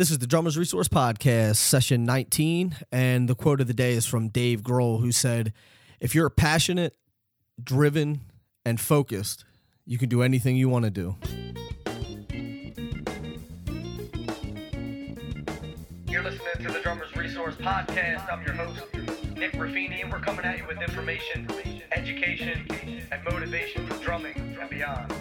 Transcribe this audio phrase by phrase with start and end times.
[0.00, 2.74] This is the Drummers Resource Podcast, session 19.
[2.90, 5.52] And the quote of the day is from Dave Grohl, who said,
[6.00, 6.96] If you're passionate,
[7.62, 8.22] driven,
[8.64, 9.44] and focused,
[9.84, 11.16] you can do anything you want to do.
[16.08, 18.32] You're listening to the Drummers Resource Podcast.
[18.32, 18.80] I'm your host,
[19.36, 21.46] Nick Raffini, and we're coming at you with information,
[21.92, 22.66] education,
[23.12, 25.12] and motivation for drumming and beyond.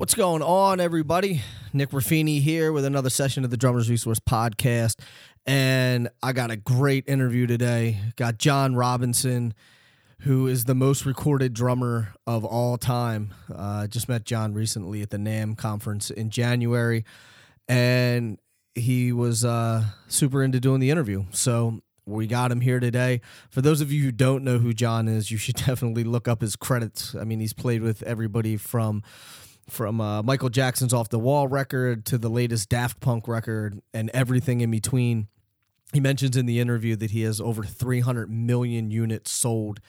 [0.00, 1.42] What's going on, everybody?
[1.74, 4.98] Nick Raffini here with another session of the Drummers Resource Podcast.
[5.44, 8.00] And I got a great interview today.
[8.16, 9.52] Got John Robinson,
[10.20, 13.34] who is the most recorded drummer of all time.
[13.54, 17.04] Uh, just met John recently at the NAMM conference in January.
[17.68, 18.38] And
[18.74, 21.26] he was uh, super into doing the interview.
[21.32, 23.20] So we got him here today.
[23.50, 26.40] For those of you who don't know who John is, you should definitely look up
[26.40, 27.14] his credits.
[27.14, 29.02] I mean, he's played with everybody from
[29.72, 34.10] from uh, Michael Jackson's Off the Wall record to the latest Daft Punk record and
[34.14, 35.28] everything in between.
[35.92, 39.80] He mentions in the interview that he has over 300 million units sold.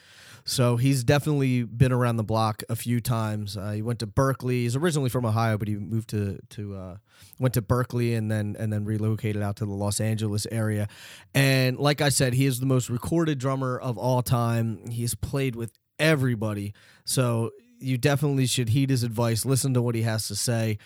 [0.44, 3.56] So he's definitely been around the block a few times.
[3.56, 4.62] Uh, he went to Berklee.
[4.62, 6.96] He's originally from Ohio, but he moved to to uh,
[7.38, 10.88] went to Berklee and then and then relocated out to the Los Angeles area.
[11.32, 14.88] And like I said, he is the most recorded drummer of all time.
[14.88, 16.74] He's played with everybody.
[17.04, 17.52] So
[17.82, 20.78] you definitely should heed his advice, listen to what he has to say,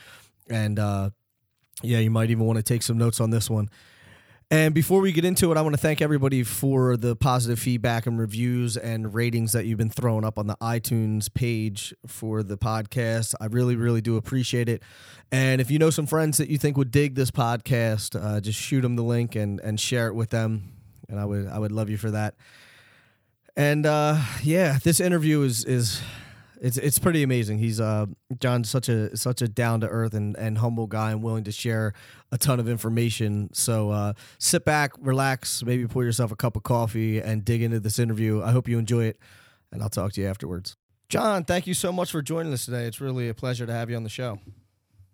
[0.49, 1.11] and uh,
[1.83, 3.69] yeah, you might even want to take some notes on this one.
[4.49, 8.07] And before we get into it, I want to thank everybody for the positive feedback
[8.07, 12.57] and reviews and ratings that you've been throwing up on the iTunes page for the
[12.57, 13.35] podcast.
[13.41, 14.85] I really, really do appreciate it.
[15.33, 18.61] And if you know some friends that you think would dig this podcast, uh, just
[18.61, 20.75] shoot them the link and and share it with them.
[21.09, 22.37] And I would I would love you for that.
[23.57, 26.01] And uh, yeah, this interview is is
[26.61, 27.59] it's it's pretty amazing.
[27.59, 28.07] He's uh
[28.39, 31.53] John's such a such a down to earth and, and humble guy and willing to
[31.53, 31.93] share
[32.33, 33.51] a ton of information.
[33.53, 37.81] So uh, sit back, relax, maybe pour yourself a cup of coffee and dig into
[37.81, 38.43] this interview.
[38.43, 39.19] I hope you enjoy it,
[39.73, 40.77] and I'll talk to you afterwards.
[41.09, 42.87] John, thank you so much for joining us today.
[42.87, 44.41] It's really a pleasure to have you on the show.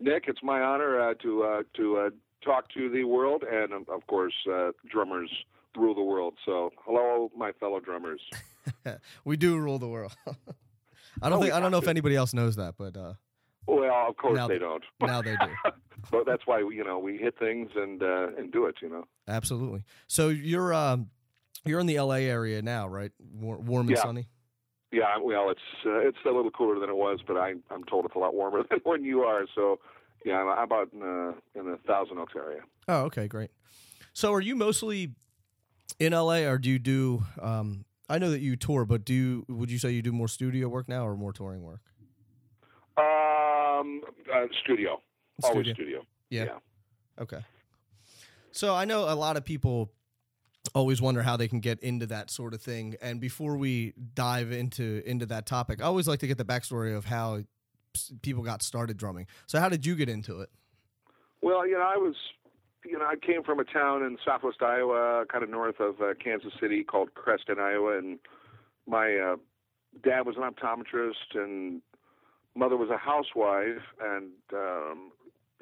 [0.00, 2.10] Nick, it's my honor uh, to uh, to uh,
[2.44, 5.31] talk to the world, and um, of course, uh, drummers
[5.76, 6.34] rule the world.
[6.44, 8.20] So, hello, my fellow drummers.
[9.25, 10.16] we do rule the world.
[11.20, 13.14] I don't Oh, think I don't know have if anybody else knows that, but uh,
[13.66, 14.82] Well, of course Now- they don't.
[15.00, 15.70] now they do.
[16.10, 18.76] but that's why you know we hit things and uh, and do it.
[18.80, 19.04] You know.
[19.28, 19.84] Absolutely.
[20.06, 21.10] So you're um
[21.64, 23.12] you're in the LA area now, right?
[23.34, 24.02] War- warm and Yeah.
[24.02, 24.28] sunny.
[24.90, 25.16] Yeah.
[25.22, 28.14] Well, it's uh, it's a little cooler than it was, but I I'm told it's
[28.14, 29.46] a lot warmer than when you are.
[29.54, 29.78] So,
[30.24, 32.62] yeah, I'm I'm about in, uh, in the Thousand Oaks area.
[32.88, 33.50] Oh, okay, great.
[34.12, 35.12] So are you mostly
[35.98, 39.46] in LA or do you do um I know that you tour, but do you
[39.48, 41.80] would you say you do more studio work now or more touring work?
[42.98, 45.00] Um, uh, studio.
[45.42, 45.74] Always Studio.
[45.74, 46.02] studio.
[46.28, 46.44] Yeah.
[46.44, 47.22] Yeah.
[47.22, 47.38] Okay.
[48.50, 49.92] So I know a lot of people
[50.74, 52.96] always wonder how they can get into that sort of thing.
[53.00, 56.94] And before we dive into into that topic, I always like to get the backstory
[56.94, 57.44] of how
[58.20, 59.26] people got started drumming.
[59.46, 60.50] So how did you get into it?
[61.40, 62.14] Well, you know, I was,
[62.84, 66.15] you know, I came from a town in southwest Iowa, kind of north of uh,
[66.22, 68.19] Kansas City, called Creston, Iowa, and
[68.87, 69.37] my uh,
[70.03, 71.81] dad was an optometrist, and
[72.54, 75.12] mother was a housewife, and um,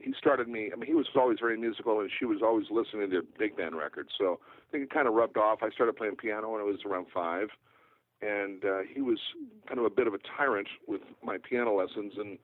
[0.02, 0.70] he started me.
[0.72, 3.76] I mean, he was always very musical, and she was always listening to big band
[3.76, 4.10] records.
[4.16, 5.58] So I think it kind of rubbed off.
[5.62, 7.48] I started playing piano when I was around five,
[8.22, 9.18] and uh, he was
[9.68, 12.38] kind of a bit of a tyrant with my piano lessons, and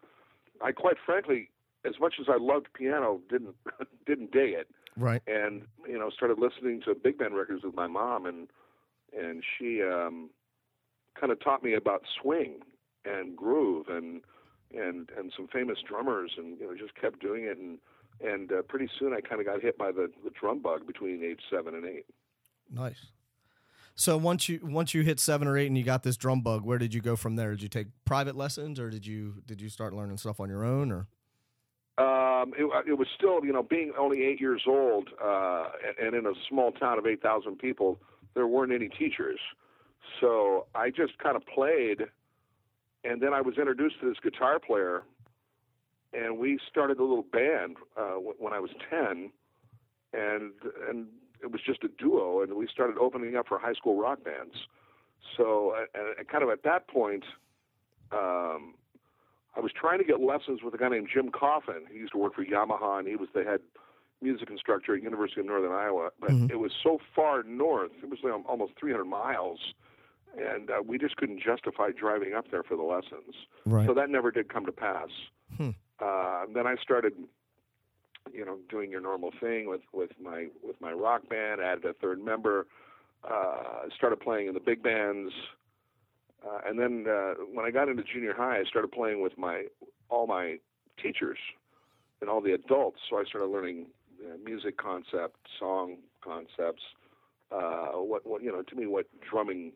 [0.63, 1.51] I quite frankly
[1.87, 3.55] as much as I loved piano, didn't
[4.07, 5.23] didn't dig it, Right.
[5.27, 8.49] and you know started listening to big band records with my mom, and
[9.19, 10.31] and she um,
[11.19, 12.61] kind of taught me about swing
[13.05, 14.23] and groove and
[14.77, 17.79] and and some famous drummers, and you know just kept doing it, and
[18.21, 21.23] and uh, pretty soon I kind of got hit by the the drum bug between
[21.23, 22.07] age seven and eight.
[22.71, 23.07] Nice.
[23.99, 26.65] So once you once you hit seven or eight and you got this drum bug,
[26.67, 27.53] where did you go from there?
[27.53, 30.65] Did you take private lessons or did you did you start learning stuff on your
[30.65, 31.07] own or
[31.99, 35.65] Um, it, it was still, you know, being only eight years old, uh,
[35.99, 37.99] and, and in a small town of 8,000 people,
[38.35, 39.41] there weren't any teachers.
[40.21, 42.03] So I just kind of played,
[43.03, 45.05] and then I was introduced to this guitar player,
[46.13, 49.31] and we started a little band uh, when I was 10,
[50.13, 50.53] and
[50.89, 51.07] and
[51.43, 54.55] it was just a duo, and we started opening up for high school rock bands.
[55.37, 57.25] So, uh, and kind of at that point,
[58.13, 58.75] um,
[59.57, 61.83] I was trying to get lessons with a guy named Jim Coffin.
[61.91, 63.61] He used to work for Yamaha, and he was the head
[64.21, 66.11] music instructor at University of Northern Iowa.
[66.21, 66.51] But Mhm.
[66.51, 69.75] it was so far north; it was like almost 300 miles,
[70.37, 73.35] and uh, we just couldn't justify driving up there for the lessons.
[73.65, 73.87] right?
[73.87, 75.09] So that never did come to pass.
[75.57, 75.71] Hmm.
[75.99, 77.15] Uh, then I started,
[78.33, 81.61] you know, doing your normal thing with with my with my rock band.
[81.63, 82.67] Added a third member.
[83.25, 85.33] Uh, started playing in the big bands.
[86.45, 89.65] Uh, and then uh, when I got into junior high, I started playing with my
[90.09, 90.59] all my
[91.03, 91.39] teachers
[92.21, 92.99] and all the adults.
[93.09, 93.87] So I started learning
[94.25, 96.83] uh, music concept, song concepts,
[97.53, 99.73] uh, what what you know to me what drumming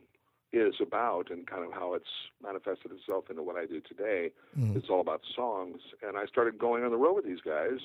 [0.53, 2.11] is about and kind of how it's
[2.43, 4.33] manifested itself into what I do today.
[4.59, 4.75] Mhm.
[4.77, 7.79] It's all about songs, and I started going on the road with these guys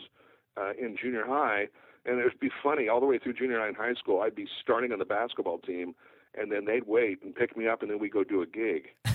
[0.58, 1.68] uh, in junior high.
[2.08, 4.22] And it'd be funny all the way through junior high and high school.
[4.22, 5.96] I'd be starting on the basketball team,
[6.38, 8.90] and then they'd wait and pick me up, and then we'd go do a gig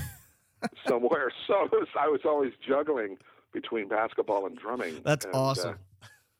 [0.88, 1.32] somewhere.
[1.46, 3.18] So was, I was always juggling
[3.52, 5.00] between basketball and drumming.
[5.04, 5.78] That's And, uh, awesome.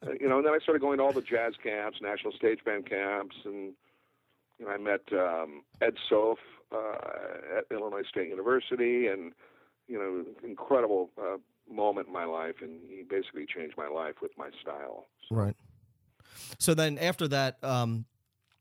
[0.06, 2.60] uh, you know, and then I started going to all the jazz camps, national stage
[2.64, 3.72] band camps, and
[4.58, 6.38] you know, I met um, Ed Soph
[6.72, 9.32] uh, at Illinois State University, and
[9.88, 11.38] you know, incredible uh,
[11.72, 15.06] moment in my life, and he basically changed my life with my style.
[15.30, 15.56] Right.
[16.58, 18.04] So then after that, um,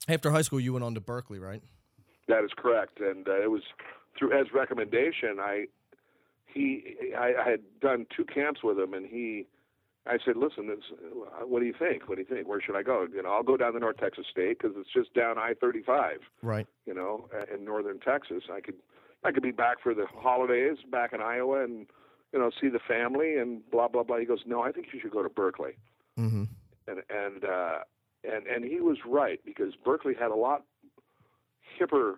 [0.08, 1.62] after high school, you went on to Berklee, right?
[2.30, 3.64] That is correct, and uh, it was
[4.18, 5.40] through Ed's recommendation.
[5.42, 5.66] I
[6.46, 9.48] he I, I had done two camps with him, and he
[10.08, 10.80] I said, "Listen, this,
[11.44, 12.08] what do you think?
[12.08, 12.48] What do you think?
[12.48, 13.08] Where should I go?
[13.14, 16.18] You know, I'll go down to North Texas State because it's just down I-35.
[16.42, 16.68] Right.
[16.86, 18.44] You know, in northern Texas.
[18.52, 18.76] I could
[19.24, 21.86] I could be back for the holidays back in Iowa and
[22.32, 25.00] you know see the family and blah blah blah." He goes, "No, I think you
[25.00, 25.76] should go to Berklee."
[26.18, 26.44] Mm-hmm.
[26.88, 27.80] and and uh,
[28.24, 30.64] and and he was right because Berklee had a lot
[31.80, 32.16] hipper.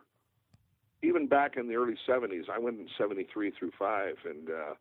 [1.03, 4.73] Even back in the early '70s, I went in '73 through five, and uh,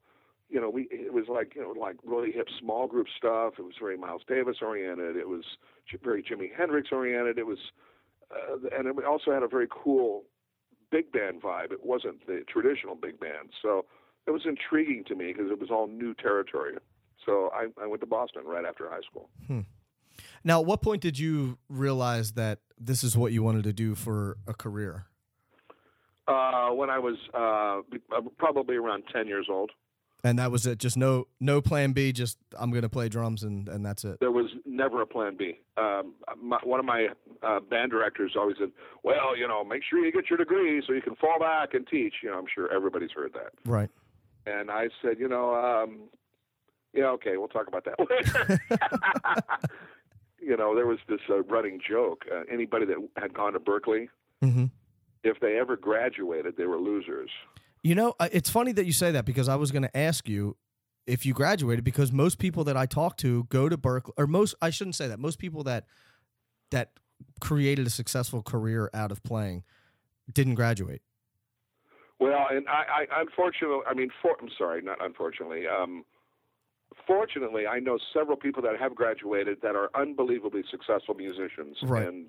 [0.50, 3.54] you know, we it was like you know like really hip small group stuff.
[3.58, 5.16] It was very Miles Davis oriented.
[5.16, 5.44] It was
[6.02, 7.38] very Jimi Hendrix oriented.
[7.38, 7.58] It was,
[8.30, 10.24] uh, and it also had a very cool
[10.90, 11.72] big band vibe.
[11.72, 13.86] It wasn't the traditional big band, so
[14.26, 16.74] it was intriguing to me because it was all new territory.
[17.24, 19.28] So I, I went to Boston right after high school.
[20.44, 23.94] Now, at what point did you realize that this is what you wanted to do
[23.94, 25.06] for a career?
[26.26, 27.80] Uh, when I was uh,
[28.16, 29.70] uh, probably around 10 years old.
[30.22, 30.78] And that was it.
[30.78, 32.12] Just no, no plan B.
[32.12, 34.20] Just I'm going to play drums, and and that's it.
[34.20, 35.60] There was never a plan B.
[35.78, 37.08] Um, my, one of my
[37.42, 38.70] uh, band directors always said,
[39.02, 41.86] well, you know, make sure you get your degree so you can fall back and
[41.86, 42.16] teach.
[42.22, 43.52] You know, I'm sure everybody's heard that.
[43.64, 43.88] Right.
[44.44, 46.00] And I said, you know, um,
[46.92, 48.60] yeah, okay, we'll talk about that.
[50.40, 52.24] you know, there was this uh, running joke.
[52.32, 54.08] Uh, anybody that had gone to Berklee,
[54.42, 54.66] Mm-hmm.
[55.22, 57.28] if they ever graduated, they were losers.
[57.82, 60.28] You know, uh, it's funny that you say that because I was going to ask
[60.28, 60.56] you
[61.06, 64.54] if you graduated because most people that I talk to go to Berklee, or most
[64.62, 65.18] I shouldn't say that.
[65.18, 65.84] Most people that
[66.70, 66.92] that
[67.40, 69.64] created a successful career out of playing
[70.32, 71.02] didn't graduate.
[72.18, 75.66] Well, and I, I unfortunately, I mean, for, I'm sorry, not unfortunately.
[75.66, 76.04] Um,
[77.06, 82.06] fortunately, I know several people that have graduated that are unbelievably successful musicians Right.
[82.08, 82.26] and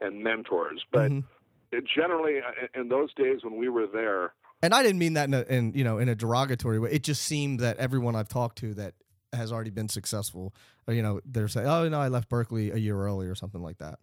[0.00, 0.84] and mentors.
[0.90, 1.24] But Mhm.
[1.72, 5.28] it generally, uh, in those days when we were there, And I didn't mean that
[5.28, 6.90] in, a, in you know in a derogatory way.
[6.90, 8.94] It just seemed that everyone I've talked to that
[9.32, 10.54] has already been successful,
[10.88, 13.78] you know, they're saying, "Oh no, I left Berklee a year early" or something like
[13.78, 13.98] that.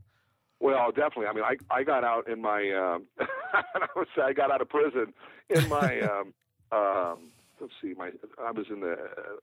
[0.59, 1.27] well, definitely.
[1.27, 3.07] I mean, I I got out in my, um,
[3.53, 5.13] I would say I got out of prison
[5.49, 6.33] in my, um,
[6.71, 9.37] um, let's see, my I was in the uh,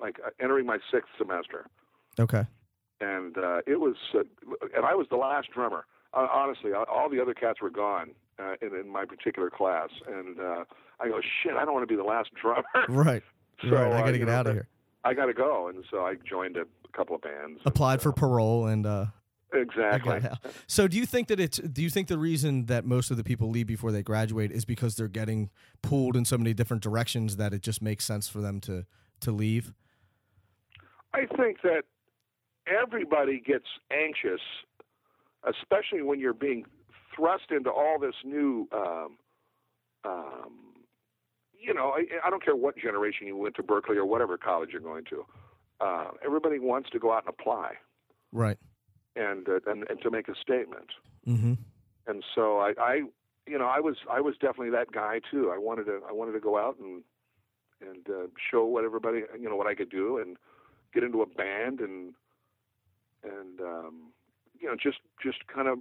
[0.00, 1.66] like uh, entering my sixth semester.
[2.18, 2.44] Okay.
[3.00, 4.20] and uh, it was, uh,
[4.76, 5.84] and I was the last drummer.
[6.12, 9.88] Uh, honestly, all- all the other cats were gone uh, in, in my particular class,
[10.06, 10.64] and uh,
[10.98, 12.64] I go, shit, I don't want to be the last drummer.
[12.88, 13.22] Right.
[13.62, 13.92] So, right.
[13.92, 14.68] I uh, got to get know, out of here.
[15.04, 16.64] I got to go, and so I joined a
[16.96, 17.58] couple of bands.
[17.58, 19.06] and, Applied for uh, parole and uh,
[19.52, 20.20] exactly.
[20.66, 23.24] So do you think that it's do you think the reason that most of the
[23.24, 25.50] people leave before they graduate is because they're getting
[25.82, 28.86] pulled in so many different directions that it just makes sense for them to
[29.20, 29.74] to leave?
[31.12, 31.82] I think that
[32.66, 34.40] everybody gets anxious,
[35.44, 36.64] especially when you're being
[37.14, 38.68] thrust into all this new.
[38.72, 39.18] Um,
[40.04, 40.52] um,
[41.58, 44.70] you know, I, I don't care what generation you went to Berklee or whatever college
[44.72, 45.26] you're going to.
[45.80, 47.72] Uh, everybody wants to go out and apply
[48.32, 48.58] Right.
[49.16, 50.90] and uh, and, and to make a statement.
[51.26, 51.54] Mm-hmm.
[52.06, 52.94] And so I, I,
[53.46, 55.50] you know, I was I was definitely that guy too.
[55.54, 57.02] I wanted to I wanted to go out and
[57.80, 60.36] and uh, show what everybody you know what I could do and
[60.92, 62.14] get into a band and
[63.22, 64.12] and um,
[64.58, 65.78] you know just just kind of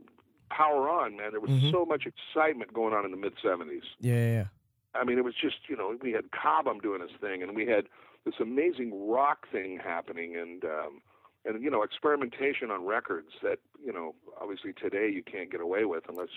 [0.50, 1.32] power on, man.
[1.32, 1.72] There was Mhm.
[1.72, 3.84] so much excitement going on in the mid '70s.
[4.00, 4.48] Yeah, yeah, yeah.
[4.96, 7.66] I mean, it was just you know we had Cobham doing his thing, and we
[7.66, 7.88] had
[8.26, 11.02] this amazing rock thing happening, and um,
[11.46, 15.86] and you know experimentation on records that you know obviously today you can't get away
[15.86, 16.30] with unless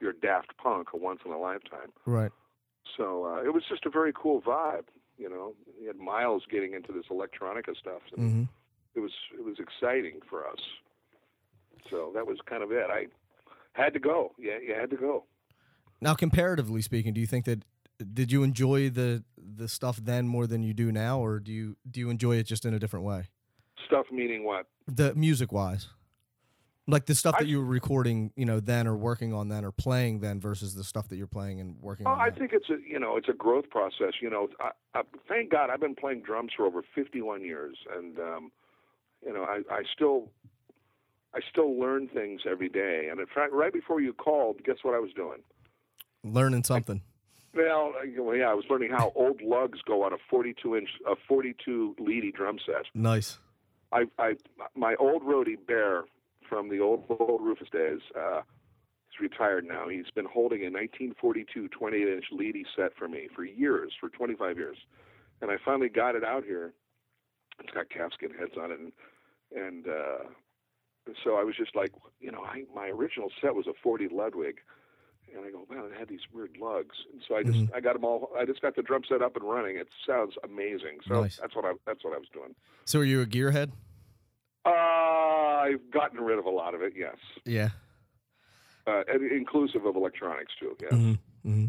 [0.00, 1.92] you're Daft Punk, a once in a lifetime.
[2.04, 2.32] Right.
[2.96, 4.84] So uh, it was just a very cool vibe.
[5.18, 8.02] You know, he had miles getting into this electronica stuff.
[8.16, 8.42] And hmm
[8.94, 10.60] It was it was exciting for us.
[11.90, 12.86] So that was kind of it.
[12.90, 13.06] I
[13.72, 14.32] had to go.
[14.38, 15.24] Yeah, you had to go.
[16.00, 17.64] Now, comparatively speaking, do you think that
[18.12, 21.76] did you enjoy the the stuff then more than you do now, or do you
[21.90, 23.28] do you enjoy it just in a different way?
[23.86, 24.66] Stuff meaning what?
[24.86, 25.88] The music wise,
[26.86, 29.64] like the stuff I- that you were recording, you know, then or working on then
[29.64, 32.20] or playing then versus the stuff that you're playing and working Oh, on.
[32.20, 34.14] I think it's a you know it's a growth process.
[34.20, 38.18] You know, I, I, thank God I've been playing drums for over 51 years, and
[38.18, 38.52] um,
[39.24, 40.30] you know I, I still
[41.34, 43.08] I still learn things every day.
[43.10, 45.38] And in fact, right before you called, guess what I was doing?
[46.24, 47.00] learning something.
[47.54, 50.88] Well, uh, well, yeah, I was learning how old lugs go on a 42 inch,
[51.06, 52.84] a 42 Leedy drum set.
[52.94, 53.38] Nice.
[53.92, 54.34] I, I,
[54.74, 56.02] my old roadie Bear
[56.48, 58.00] from the old old Rufus days.
[58.18, 58.42] Uh,
[59.10, 59.88] he's retired now.
[59.88, 64.56] He's been holding a 1942 28 inch Leedy set for me for years, for 25
[64.56, 64.78] years,
[65.40, 66.72] and I finally got it out here.
[67.58, 68.92] It's got calfskin heads on it, and
[69.54, 70.24] and uh,
[71.24, 74.58] so I was just like, you know, I, my original set was a 40 Ludwig.
[75.34, 77.94] And I go, man, it had these weird lugs, and so I just, I got
[77.94, 78.30] them all.
[78.38, 79.76] I just got the drum set up and running.
[79.76, 81.00] It sounds amazing.
[81.06, 81.38] So Nice.
[81.40, 82.54] that's what I, that's what I was doing.
[82.84, 83.72] So, are you a gearhead?
[84.64, 84.70] Uh,
[85.66, 87.16] I've gotten rid of a lot of it, yes.
[87.44, 87.70] Yeah.
[88.86, 90.76] Uh, and inclusive of electronics too.
[90.80, 91.66] Yeah, hmm hmm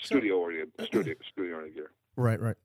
[0.00, 1.90] studio oriented, studio studio oriented gear.
[2.16, 2.56] Right, right.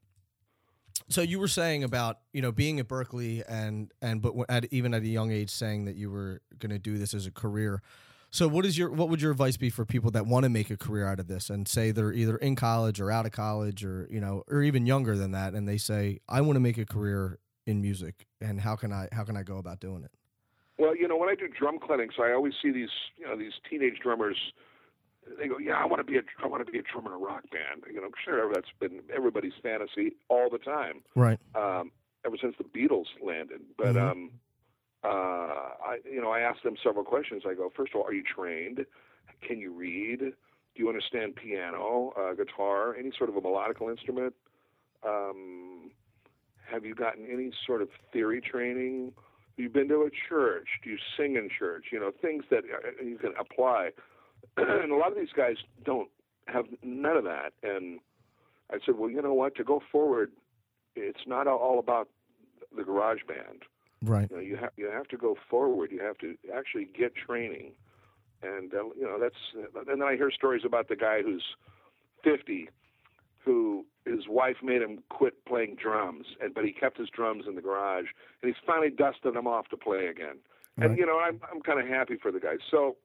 [1.09, 4.93] So you were saying about you know being at Berklee and and but at, even
[4.93, 7.81] at a young age saying that you were going to do this as a career.
[8.29, 10.69] So what is your what would your advice be for people that want to make
[10.69, 13.83] a career out of this and say they're either in college or out of college
[13.83, 16.77] or you know or even younger than that and they say I want to make
[16.77, 20.11] a career in music and how can I how can I go about doing it?
[20.79, 23.53] Well, you know, when I do drum clinics, I always see these, you know, these
[23.69, 24.37] teenage drummers.
[25.37, 27.15] They go, "Yeah, I want to be a, I want to be a drummer in
[27.21, 31.39] a rock band." You know, sure, that's been everybody's fantasy all the time, Right.
[31.55, 31.91] um,
[32.25, 33.61] ever since the Beatles landed.
[33.77, 34.11] But, Mhm.
[34.11, 34.31] um,
[35.03, 37.43] uh, I, you know, I asked them several questions.
[37.45, 38.85] I go, first of all, are you trained?
[39.41, 40.19] Can you read?
[40.19, 44.33] Do you understand piano, uh, guitar, any sort of a melodical instrument?
[45.03, 45.91] Um,
[46.71, 49.13] have you gotten any sort of theory training?
[49.15, 50.67] Have you been to a church?
[50.83, 51.85] Do you sing in church?
[51.91, 53.91] You know, things that uh, you can apply.
[54.57, 56.09] and a lot of these guys don't
[56.47, 57.53] have none of that.
[57.63, 57.99] And
[58.71, 59.55] I said, well, you know what?
[59.55, 60.31] To go forward,
[60.95, 62.09] it's not all about
[62.75, 63.63] the garage band.
[64.01, 64.29] Right.
[64.29, 65.91] You know, you have you have to go forward.
[65.91, 67.71] You have to actually get training,
[68.43, 69.35] and uh, you know that's.
[69.75, 71.43] And then I hear stories about the guy who's
[72.23, 72.69] fifty,
[73.47, 77.55] who his wife made him quit playing drums, and but he kept his drums in
[77.55, 78.07] the garage,
[78.41, 80.37] and he's finally dusted them off to play again.
[80.79, 82.57] And you know, I'm I'm kind of happy for the guy.
[82.69, 82.97] So,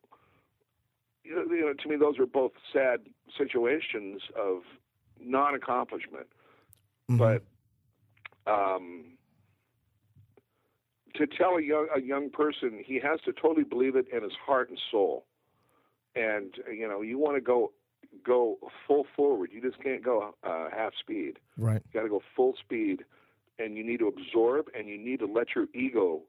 [1.24, 3.00] you know, you know, to me, those are both sad
[3.38, 4.62] situations of
[5.24, 6.26] non-accomplishment
[7.10, 7.18] Mhm.
[7.18, 7.42] but
[8.52, 9.16] um,
[11.14, 14.32] to tell a young a young person he has to totally believe it in his
[14.46, 15.26] heart and soul
[16.14, 17.72] and you know you want to go
[18.24, 21.82] go full forward you just can't go uh, half speed right.
[21.92, 23.04] you got to go full speed
[23.58, 26.20] and you need to absorb and you need to let your ego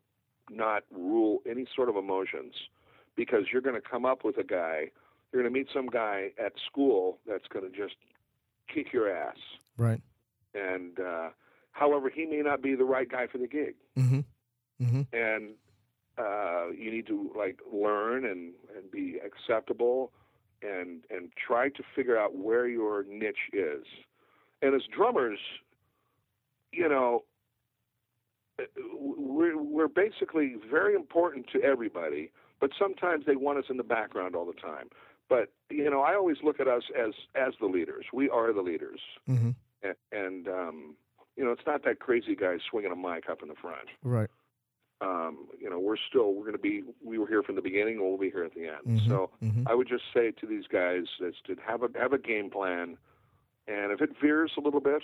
[0.49, 2.53] not rule any sort of emotions
[3.15, 4.89] because you're going to come up with a guy
[5.31, 7.95] you're going to meet some guy at school that's going to just
[8.73, 9.37] kick your ass
[9.77, 10.01] Right.
[10.53, 11.29] and uh,
[11.71, 14.23] however he may not be the right guy for the gig Mhm.
[14.81, 15.07] Mhm.
[15.13, 15.53] and
[16.17, 20.11] uh, you need to like learn and, and be acceptable
[20.63, 23.85] and and try to figure out where your niche is
[24.61, 25.39] and as drummers
[26.71, 27.23] you know
[28.95, 34.35] we're, we're basically very important to everybody but sometimes they want us in the background
[34.35, 34.89] all the time
[35.29, 38.61] but you know i always look at us as as the leaders we are the
[38.61, 39.55] leaders Mhm.
[39.81, 40.95] and, and um,
[41.35, 43.87] you know, it's not that crazy guy swinging a mic up in the front.
[44.03, 44.29] Right.
[45.03, 47.99] Um, you know, we're still we're going to be we were here from the beginning,
[48.01, 48.99] we'll be here at the end.
[48.99, 49.07] Mhm.
[49.07, 49.63] So Mhm.
[49.67, 52.97] I would just say to these guys is to have a have a game plan,
[53.67, 55.03] and if it veers a little bit,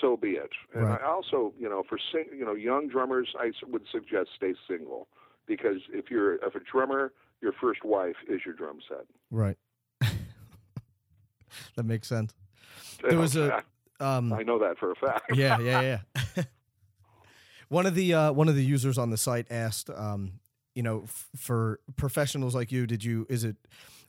[0.00, 0.52] so be it.
[0.74, 1.00] And Right.
[1.00, 5.08] I also, you know, for sing, you know, young drummers, I would suggest stay single
[5.46, 9.06] because if you're if a drummer, your first wife is your drum set.
[9.30, 9.58] Right.
[11.76, 12.34] that makes sense.
[13.02, 13.62] There was a
[14.00, 15.36] um I know that for a fact.
[15.36, 15.80] yeah, yeah,
[16.36, 16.44] yeah.
[17.68, 20.40] one of the uh, one of the users on the site asked, um,
[20.74, 23.56] you know, f- for professionals like you, did you is it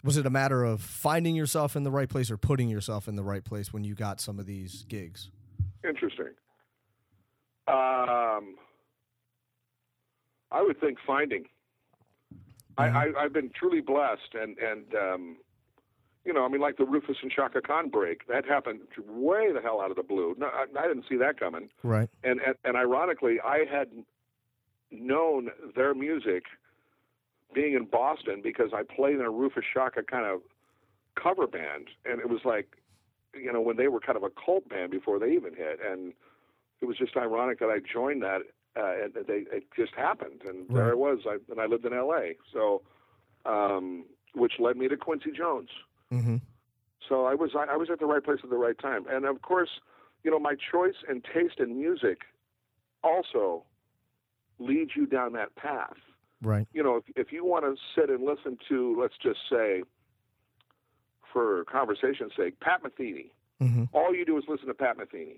[0.04, 3.16] was it a matter of finding yourself in the right place or putting yourself in
[3.16, 5.30] the right place when you got some of these gigs?
[5.88, 6.34] Interesting.
[7.68, 8.56] Um,
[10.52, 11.46] I would think finding.
[12.78, 15.38] I, I, I've been truly blessed, and and um,
[16.26, 19.62] You know, I mean, like the Rufus and Chaka Khan break, that happened way the
[19.62, 20.36] hell out of the blue.
[20.38, 21.70] No, I, I didn't see that coming.
[21.84, 22.10] Right.
[22.24, 23.90] And, and and ironically, I had
[24.92, 26.46] known their music
[27.54, 30.42] being in Boston because I played in a Rufus Chaka kind of
[31.16, 32.68] cover band, and it was like,
[33.34, 36.14] you know, when they were kind of a cult band before they even hit, and
[36.82, 38.42] it was just ironic that I joined that,
[38.76, 41.94] uh, and they it just happened, and there I was, I, and I lived in
[41.94, 42.36] L.A.
[42.52, 42.82] So,
[43.46, 45.70] um, which led me to Quincy Jones.
[46.14, 46.38] Mm-hmm.
[47.08, 49.42] So I was I, was at the right place at the right time, and of
[49.42, 49.70] course,
[50.24, 52.22] you know, my choice and taste in music
[53.04, 53.64] also
[54.58, 55.98] leads you down that path.
[56.42, 56.68] Right.
[56.74, 59.84] You know, if if you want to sit and listen to, let's just say,
[61.32, 63.32] for conversation's sake, Pat Metheny,
[63.62, 63.86] Mm-hmm.
[63.94, 65.38] all you do is listen to Pat Metheny.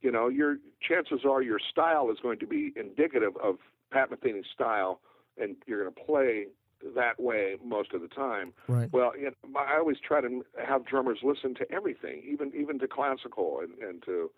[0.00, 3.56] You know, your chances are your style is going to be indicative of
[3.90, 5.00] Pat Metheny's style,
[5.38, 6.46] and you're going to play
[6.94, 8.52] that way most of the time.
[8.68, 8.92] Right.
[8.92, 12.88] Well, you know, I always try to have drummers listen to everything, even even to
[12.88, 14.30] classical and, and to,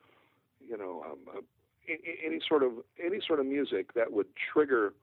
[0.61, 1.41] you know, um, uh,
[2.25, 2.73] any sort of
[3.03, 4.95] any sort of music that would trigger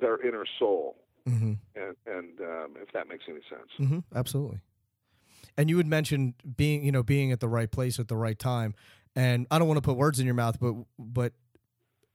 [0.00, 0.96] their inner soul,
[1.28, 1.52] Mm-hmm.
[1.76, 3.70] and and um, if that makes any sense.
[3.78, 4.00] Mm-hmm.
[4.16, 4.60] Absolutely.
[5.56, 8.38] And you had mentioned being, you know, being at the right place at the right
[8.38, 8.74] time.
[9.14, 11.32] And I don't want to put words in your mouth, but but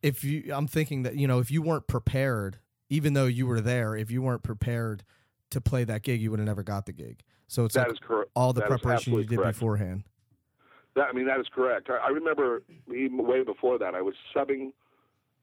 [0.02, 3.62] if you, I'm thinking that you know, if you weren't prepared, even though you were
[3.62, 5.04] there, if you weren't prepared
[5.52, 7.22] to play that gig, you would have never got the gig.
[7.48, 8.32] So it's That like correct.
[8.36, 9.56] all the that preparation you did correct.
[9.58, 10.04] beforehand.
[10.96, 11.90] That, I mean, that is correct.
[11.90, 14.72] I, I remember even way before that, I was subbing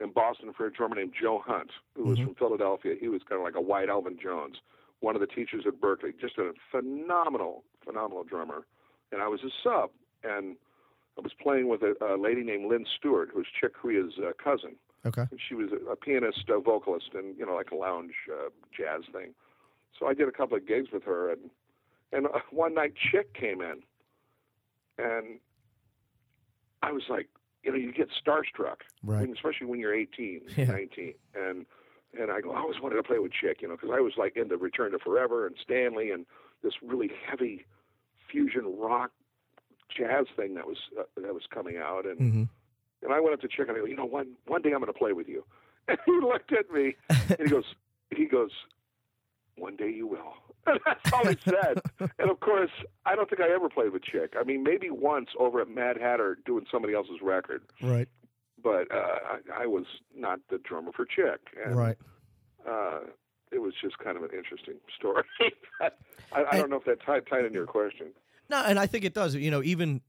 [0.01, 2.25] in Boston for a drummer named Joe Hunt, who was Mhm.
[2.27, 2.95] from Philadelphia.
[2.99, 4.57] He was kind of like a white Elvin Jones,
[5.01, 6.19] one of the teachers at Berklee.
[6.21, 8.67] Just a phenomenal, phenomenal drummer.
[9.13, 9.91] And I was a sub,
[10.25, 10.57] and
[11.17, 14.75] I was playing with a, a lady named Lynn Stewart, who's Chick Corea's uh, cousin.
[15.07, 15.25] Okay.
[15.49, 19.03] She was a, a pianist, a vocalist, and you know, like a lounge uh, jazz
[19.13, 19.35] thing.
[19.99, 21.51] So I did a couple of gigs with her, and
[22.13, 23.83] and uh, one night Chick came in,
[24.99, 25.39] and
[26.83, 27.29] I was like,
[27.63, 29.23] you know, you get starstruck, I Right.
[29.23, 30.64] mean, especially when you're 18, Yeah.
[30.67, 31.67] 19, and
[32.19, 34.12] and I go, I always wanted to play with Chick, you know, because I was
[34.17, 36.25] like into Return to Forever and Stanley and
[36.62, 37.67] this really heavy
[38.31, 39.11] fusion rock
[39.95, 42.43] jazz thing that was uh, that was coming out, and Mm-hmm.
[43.05, 44.81] And I went up to Chick and I go, you know, one one day I'm
[44.81, 45.45] going to play with you.
[45.87, 47.64] And he looked at me and he goes,
[48.17, 48.51] he goes,
[49.57, 50.33] one day you will.
[50.67, 51.83] And that's all he said.
[52.19, 52.71] and of course,
[53.05, 54.33] I don't think I ever played with Chick.
[54.40, 58.09] I mean, maybe once over at Mad Hatter doing somebody else's record, Right.
[58.62, 59.19] but uh,
[59.55, 59.85] I, I was
[60.17, 61.40] not the drummer for Chick.
[61.62, 61.99] And, Right.
[62.67, 63.01] Uh,
[63.53, 65.25] it was just kind of an interesting story.
[65.83, 65.90] I,
[66.35, 68.07] I And- don't know if that tied, tied into your question.
[68.49, 69.35] No, and I think it does.
[69.35, 70.01] You know, even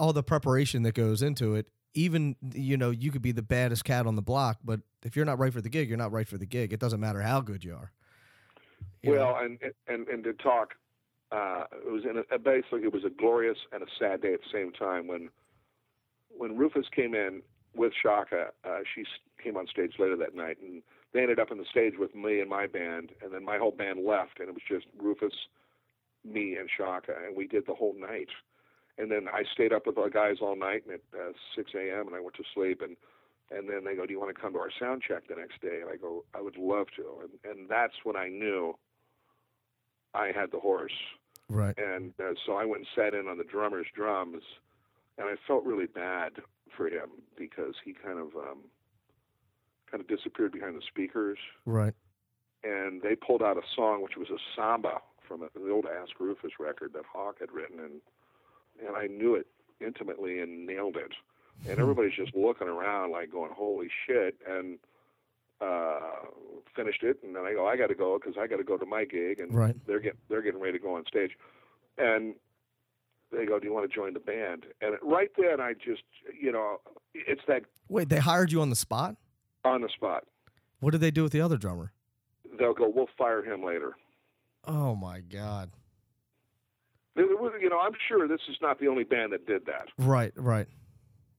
[0.00, 3.84] all the preparation that goes into it, even you know, you could be the baddest
[3.84, 6.28] cat on the block, but if you're not right for the gig, you're not right
[6.28, 6.72] for the gig.
[6.72, 7.92] It doesn't matter how good you are.
[9.02, 10.74] You well, and and and to talk,
[11.30, 14.40] uh, it was in a, basically it was a glorious and a sad day at
[14.40, 15.28] the same time when
[16.28, 17.42] when Rufus came in
[17.74, 18.48] with Chaka.
[18.64, 19.04] Uh, she
[19.42, 22.40] came on stage later that night, and they ended up on the stage with me
[22.40, 25.34] and my band, and then my whole band left, and it was just Rufus,
[26.24, 28.28] me, and Chaka, and we did the whole night.
[28.98, 32.06] And then I stayed up with the guys all night, and at uh, 6 a.m.
[32.08, 32.96] and I went to sleep, and
[33.50, 35.60] and then they go, "Do you want to come to our sound check the next
[35.60, 38.76] day?" And I go, "I would love to." And and that's when I knew
[40.14, 40.92] I had the horse,
[41.48, 41.76] right.
[41.78, 44.42] and uh, so I went and sat in on the drummer's drums,
[45.18, 46.32] and I felt really bad
[46.76, 48.58] for him because he kind of um,
[49.90, 51.94] kind of disappeared behind the speakers, Right.
[52.62, 56.18] and they pulled out a song which was a samba from a, the old Ask
[56.20, 58.00] Rufus record that Hawk had written, and
[58.86, 59.46] and I knew it
[59.80, 61.12] intimately and nailed it,
[61.68, 64.78] and everybody's just looking around like going, "Holy shit!" and
[65.60, 66.00] uh,
[66.74, 68.76] finished it, and then I go, "I got to go because I got to go
[68.76, 69.76] to my gig," and Right.
[69.86, 71.32] they're getting they're getting ready to go on stage,
[71.98, 72.34] and
[73.30, 76.02] they go, "Do you want to join the band?" And right then, I just
[76.40, 76.80] you know,
[77.14, 79.16] it's that Wait, they hired you on the spot?
[79.64, 80.24] on the spot.
[80.80, 81.92] What did they do with the other drummer?
[82.58, 83.96] They'll go, "We'll fire him later."
[84.64, 85.70] Oh my god.
[87.16, 90.66] You know, I'm sure this is not the only band that did that, Right, right.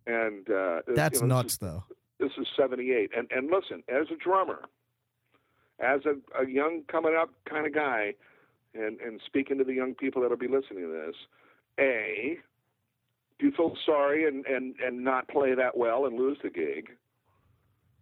[0.06, 1.84] and uh, you That's know, this nuts is- though.
[2.20, 4.62] This is '78, and and listen, as a drummer,
[5.80, 8.14] as a, a young coming up kind of guy,
[8.74, 11.16] and and speaking to the young people that'll be listening to this,
[11.80, 12.38] a,
[13.40, 16.92] do you feel sorry and and and not play that well and lose the gig,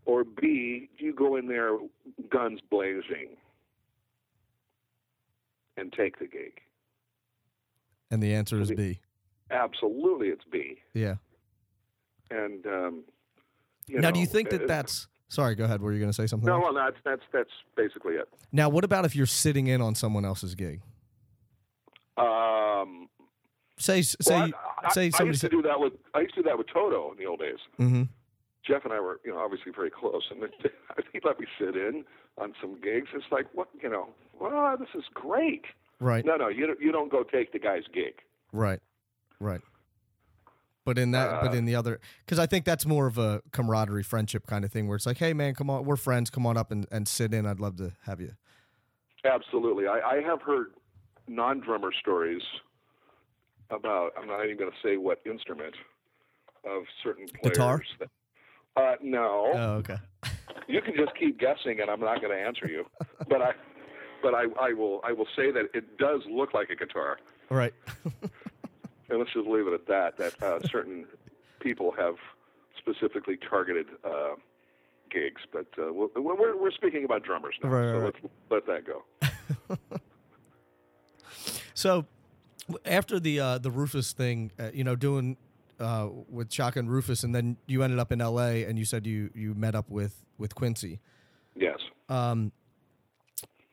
[0.06, 1.78] or b, do you go in there
[2.30, 3.30] guns blazing
[5.78, 6.60] and take the gig?
[8.12, 9.00] And the answer is the- B.
[9.50, 10.78] Absolutely, it's B.
[10.93, 11.15] Yeah.
[12.30, 13.04] And um,
[13.89, 15.82] now, know, do you think that uh, that's Sorry, go ahead.
[15.82, 16.45] Were you going to say something?
[16.45, 16.63] No, else?
[16.65, 18.28] well, that's that's that's basically it.
[18.52, 20.82] Now, what about if you're sitting in on someone else's gig?
[22.17, 23.08] Um,
[23.78, 24.52] Say, say, well,
[24.84, 26.58] I, I, say I somebody used to do that with I used to do that
[26.58, 27.58] with Toto in the old days.
[27.78, 28.04] hmm
[28.67, 30.43] Jeff and I were, you know, obviously very close, and
[31.13, 32.04] he let me sit in
[32.38, 33.08] on some gigs.
[33.15, 35.63] It's like, what, you know, well, this is great.
[36.02, 38.16] Right, No, no, you don't, you don't go take the guy's gig.
[38.52, 38.82] right,
[39.40, 39.62] right.
[40.84, 43.44] But in that, but Uh, in the other, because I think that's more of a
[43.52, 46.46] camaraderie, friendship kind of thing, where it's like, hey, man, come on, we're friends, come
[46.48, 47.46] on up and, and sit in.
[47.46, 48.32] I'd love to have you.
[49.24, 50.72] Absolutely, I, I have heard
[51.28, 52.42] non-drummer stories
[53.70, 54.12] about.
[54.20, 55.76] I'm not even going to say what instrument
[56.66, 57.56] of certain players.
[57.56, 57.82] Guitar?
[58.00, 58.10] That,
[58.76, 59.98] uh, no, Oh, okay.
[60.68, 62.86] you can just keep guessing, and I'm not going to answer you.
[63.30, 63.52] but I,
[64.22, 67.18] but I, I will, I will say that it does look like a guitar.
[67.50, 67.74] Right.
[68.04, 70.18] and let's just leave it at that.
[70.18, 71.06] That uh, certain
[71.60, 72.16] people have
[72.78, 74.36] specifically targeted uh,
[75.10, 78.66] gigs, but uh, we're, we're we're speaking about drummers now, Right, so right, let's let
[78.68, 79.98] that go.
[81.82, 82.06] So
[82.86, 85.36] after the uh, the Rufus thing, uh, you know, doing
[85.80, 88.66] uh, with Chaka and Rufus, and then you ended up in L.A.
[88.66, 91.00] and you said you you met up with with Quincy,
[91.56, 92.52] Yes, um,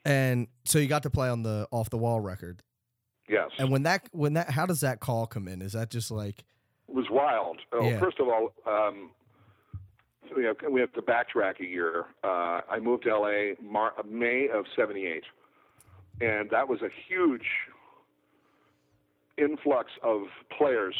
[0.08, 2.62] and so you got to play on the Off the Wall record.
[3.28, 5.60] yes, And when that when that how does that call come in?
[5.62, 6.40] Is that just like
[6.88, 7.58] it was wild.
[7.72, 7.98] Oh, Yeah.
[8.00, 9.10] First of all, um,
[10.36, 12.06] we have we have to backtrack a year.
[12.24, 15.24] Uh, I moved to LA Mar- May of '78,
[16.20, 17.46] and that was a huge
[19.36, 20.22] influx of
[20.56, 20.94] players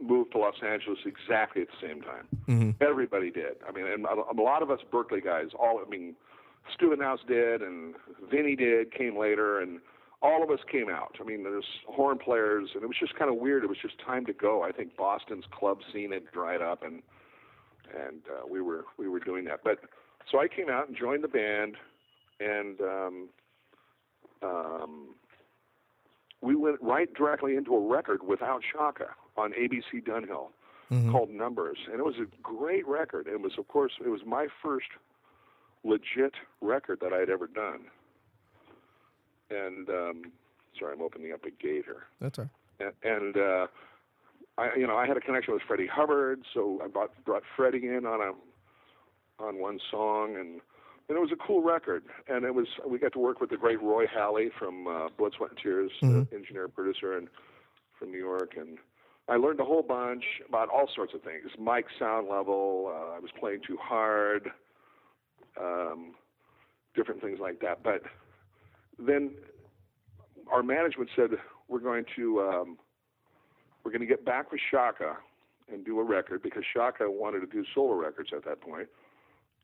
[0.00, 2.28] moved to Los Angeles exactly at the same time.
[2.46, 2.74] Mhm.
[2.80, 3.56] Everybody did.
[3.66, 6.14] I mean, and a lot of us Berklee guys, all I mean,
[6.74, 7.94] Stu House did, and
[8.30, 9.80] Vinny did, came later, and
[10.22, 11.16] all of us came out.
[11.20, 13.64] I mean, there's horn players, and it was just kind of weird.
[13.64, 14.62] It was just time to go.
[14.62, 17.02] I think Boston's club scene had dried up, and
[17.92, 19.60] and uh, we were we were doing that.
[19.64, 19.80] But
[20.30, 21.76] so I came out and joined the band,
[22.38, 23.28] and um,
[24.42, 25.14] um,
[26.40, 30.48] we went right directly into a record without Chaka on ABC Dunhill
[30.90, 31.12] Mhm.
[31.12, 33.26] called Numbers, and it was a great record.
[33.28, 34.88] It was, of course, it was my first
[35.84, 37.80] legit record that I had ever done.
[39.50, 40.22] And um,
[40.78, 42.04] sorry, I'm opening up a gate here.
[42.20, 42.48] that's all
[42.80, 42.94] right.
[43.04, 43.66] And, and uh,
[44.58, 47.86] I, you know, I had a connection with Freddie Hubbard, so I brought brought Freddie
[47.88, 50.60] in on a on one song, and
[51.08, 52.04] and it was a cool record.
[52.28, 55.32] And it was we got to work with the great Roy Halee from uh, Blood,
[55.36, 56.22] Sweat, and Tears, Mhm.
[56.32, 57.28] uh, engineer producer, and
[57.98, 58.78] from New York, and
[59.28, 61.50] I learned a whole bunch about all sorts of things.
[61.58, 64.50] Mic sound level, uh, I was playing too hard,
[65.58, 66.14] um,
[66.94, 67.82] different things like that.
[67.82, 68.02] But
[68.98, 69.32] then
[70.50, 71.30] our management said
[71.68, 72.78] we're going to um,
[73.84, 75.16] we're going to get back with Chaka
[75.72, 78.88] and do a record because Chaka wanted to do solo records at that point,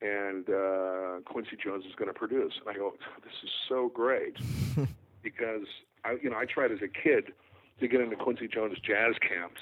[0.00, 2.54] and uh, Quincy Jones is going to produce.
[2.60, 2.94] And I go,
[3.24, 4.36] this is so great
[5.22, 5.66] because
[6.04, 7.32] I, you know, I tried as a kid
[7.80, 9.60] to get into Quincy Jones jazz camps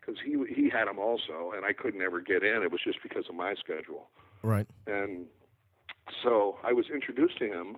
[0.00, 2.62] because he he had them also, and I couldn't ever get in.
[2.62, 4.08] It was just because of my schedule.
[4.42, 4.66] Right.
[4.86, 5.26] And
[6.22, 7.76] so I was introduced to him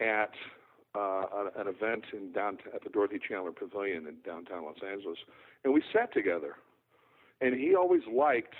[0.00, 0.32] at
[0.94, 1.24] uh,
[1.56, 5.18] an- event in downtown at the Dorothy Chandler Pavilion in downtown Los Angeles,
[5.64, 6.56] and we sat together.
[7.40, 8.54] And he always liked.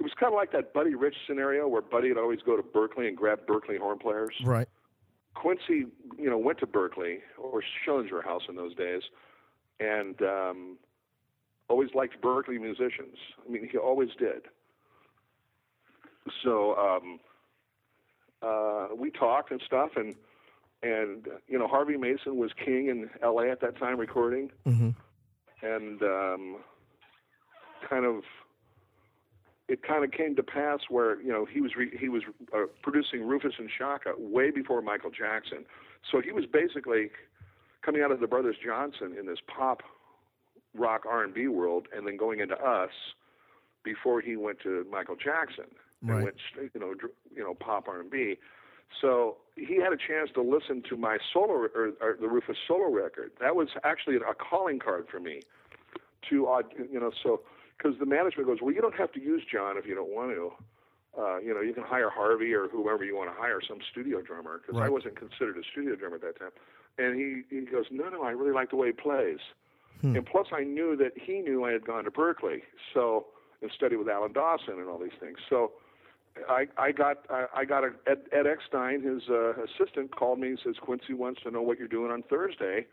[0.00, 2.62] It was kind of like that Buddy Rich scenario where Buddy would always go to
[2.62, 4.34] Berklee and grab Berklee horn players.
[4.44, 4.68] Right.
[5.34, 5.86] Quincy,
[6.18, 9.02] you know, went to Berklee or Schillinger House in those days,
[9.78, 10.76] and um,
[11.68, 13.16] always liked Berklee musicians.
[13.46, 14.42] I mean, he always did.
[16.42, 17.20] So um,
[18.42, 20.14] uh, we talked and stuff, and
[20.82, 23.50] and you know, Harvey Mason was king in L.A.
[23.50, 24.90] at that time recording, hmm
[25.62, 26.56] and um,
[27.88, 28.22] kind of
[29.66, 32.22] it kind of came to pass where you know he was re- he was
[32.54, 35.64] uh, producing Rufus and Chaka way before Michael Jackson,
[36.10, 37.10] so he was basically
[37.82, 39.82] coming out of the Brothers Johnson in this pop
[40.76, 42.90] rock R and B world, and then going into us
[43.84, 45.66] before he went to Michael Jackson
[46.12, 46.24] Right.
[46.24, 48.36] went straight, you know dr- you know pop R and B.
[49.00, 52.90] So he had a chance to listen to my solo or, or the Rufus solo
[52.90, 53.32] record.
[53.40, 55.40] That was actually a calling card for me
[56.28, 56.48] to
[56.90, 57.40] you know so
[57.76, 60.30] because the management goes, well, you don't have to use John if you don't want
[60.30, 60.52] to.
[61.16, 64.20] Uh, you know, you can hire Harvey or whoever you want to hire, some studio
[64.20, 66.50] drummer, because I wasn't considered a studio drummer at that time.
[66.98, 69.38] And he, he goes, no, no, I really like the way he plays.
[70.00, 70.16] Hmm.
[70.16, 72.62] And plus, I knew that he knew I had gone to Berklee,
[72.92, 73.26] so
[73.62, 75.38] and studied with Alan Dawson and all these things.
[75.48, 75.72] So
[76.48, 80.48] I, I got I, I got a, Ed, Ed Eckstein, his uh, assistant, called me
[80.48, 82.86] and says Quincy wants to know what you're doing on Thursday,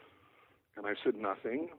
[0.77, 1.69] and I said nothing.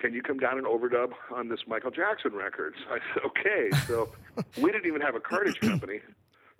[0.00, 2.74] can you come down and overdub on this Michael Jackson record?
[2.84, 3.70] So I said, okay.
[3.86, 4.10] So
[4.56, 6.00] we didn't even have a cartage company.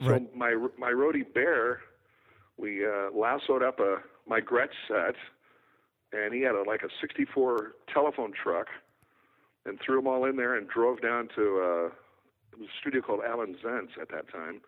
[0.04, 0.34] So Right.
[0.36, 1.80] my my roadie Bear,
[2.56, 3.96] we uh, lassoed up a
[4.28, 5.14] my Gretsch set,
[6.12, 8.68] and he had a, like a '64 telephone truck,
[9.66, 11.94] and threw them all in there and drove down to uh,
[12.52, 14.60] it was a studio called Allen Zentz at that time,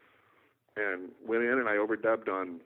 [0.76, 2.60] and went in and I overdubbed on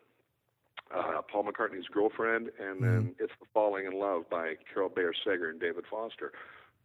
[0.95, 5.51] uh, Paul McCartney's girlfriend, and then "It's the Falling in Love" by Carol Bayer Sager
[5.51, 6.33] and David Foster.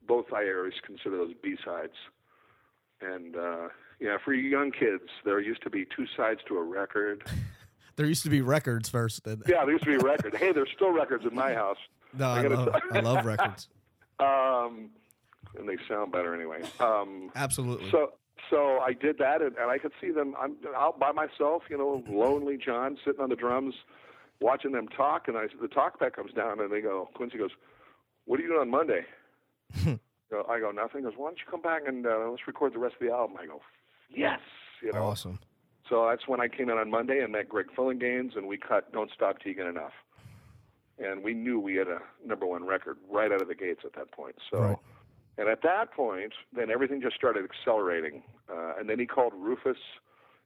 [0.08, 1.94] Both I always consider those B sides.
[3.02, 7.24] And uh, yeah, for young kids, there used to be two sides to a record.
[7.98, 9.28] There used to be records first.
[9.28, 10.34] and- Yeah, there used to be a record.
[10.36, 11.78] hey, there's still records in my house.
[12.18, 13.68] No, I, gotta love, I love records.
[14.20, 14.90] Um,
[15.60, 16.62] and they sound better anyway.
[16.80, 17.92] Um, Absolutely.
[17.92, 18.14] so
[18.50, 20.36] so I did that, and, and I could see them.
[20.40, 23.76] I'm out by myself, you know, lonely John sitting on the drums,
[24.40, 25.28] watching them talk.
[25.28, 27.10] And I the talkback comes down, and they go.
[27.14, 27.52] Quincy goes,
[28.26, 29.06] "What are you doing on Monday?"
[30.30, 32.74] So I go, "Nothing." He goes, "Why don't you come back and uh, let's record
[32.74, 33.62] the rest of the album?" I go,
[34.10, 34.40] "Yes."
[34.82, 35.04] You know.
[35.04, 35.40] awesome.
[35.90, 38.92] So that's when I came in on Monday and met Greg Phillinganes, and we cut
[38.94, 39.92] "Don't Stop Tegan Enough,"
[41.00, 43.94] and we knew we had a number one record right out of the gates at
[43.94, 44.36] that point.
[44.50, 44.78] So, Right.
[45.38, 48.22] And at that point, then everything just started accelerating.
[48.52, 49.78] Uh, and then he called Rufus.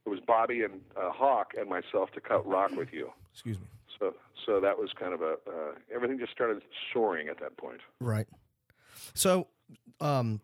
[0.04, 3.66] It was Bobby and uh, Hawk and myself to cut "Rock with You." Excuse me.
[3.98, 7.80] So, so that was kind of a uh, everything just started soaring at that point.
[8.00, 8.28] Right.
[9.14, 9.48] So,
[10.00, 10.40] um,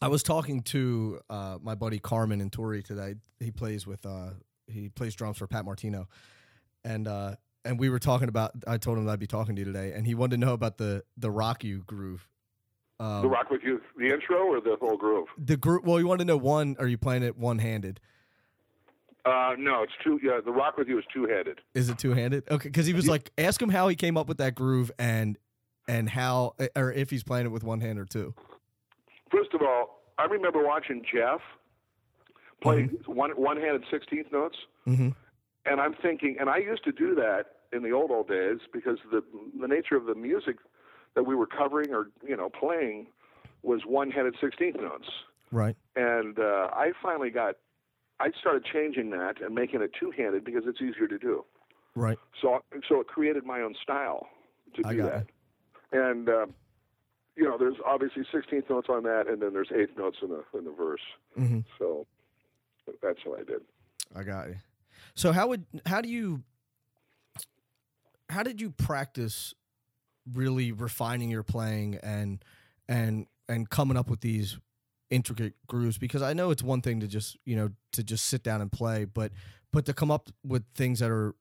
[0.00, 3.16] I was talking to uh, my buddy Carmen Intorre today.
[3.40, 4.30] He plays with uh,
[4.66, 6.08] he plays drums for Pat Martino,
[6.84, 8.52] and uh, and we were talking about.
[8.66, 10.52] I told him that I'd be talking to you today, and he wanted to know
[10.52, 12.28] about the the Rock You groove.
[12.98, 15.28] Um, the "Rock with You," the intro or the whole groove?
[15.38, 15.84] the group.
[15.84, 16.76] Well, you want to know one.
[16.78, 18.00] Are you playing it one handed?
[19.24, 20.18] Uh, no, it's two.
[20.22, 21.60] Yeah, the "Rock with You" is two headed.
[21.74, 22.44] Is it two handed?
[22.50, 25.36] Okay, because he was like, ask him how he came up with that groove and
[25.88, 28.34] and how or if he's playing it with one hand or two.
[29.30, 31.40] First of all, I remember watching Jeff
[32.62, 34.56] play one one-handed sixteenth notes,
[34.86, 35.10] Mm-hmm.
[35.66, 38.98] and I'm thinking, and I used to do that in the old old days because
[39.10, 39.22] the
[39.60, 40.56] the nature of the music
[41.16, 43.08] that we were covering or you know playing
[43.62, 45.08] was one-handed sixteenth notes,
[45.50, 45.74] Right.
[45.96, 47.56] and uh, I finally got.
[48.20, 51.44] I started changing that and making it two-handed because it's easier to do.
[51.94, 52.18] Right.
[52.40, 54.26] So, so it created my own style
[54.74, 55.26] to I do got that.
[55.92, 56.46] And uh,
[57.36, 60.42] you know, there's obviously 16th notes on that, and then there's eighth notes in the
[60.56, 61.00] in the verse.
[61.38, 61.60] Mm-hmm.
[61.78, 62.06] So
[63.02, 63.60] that's what I did.
[64.14, 64.56] I got you.
[65.14, 66.42] So how would how do you
[68.30, 69.54] how did you practice
[70.32, 72.44] really refining your playing and
[72.88, 74.58] and and coming up with these
[75.10, 78.42] intricate grooves because I know it's one thing to just, you know, to just sit
[78.42, 79.32] down and play, but
[79.72, 81.34] but to come up with things that are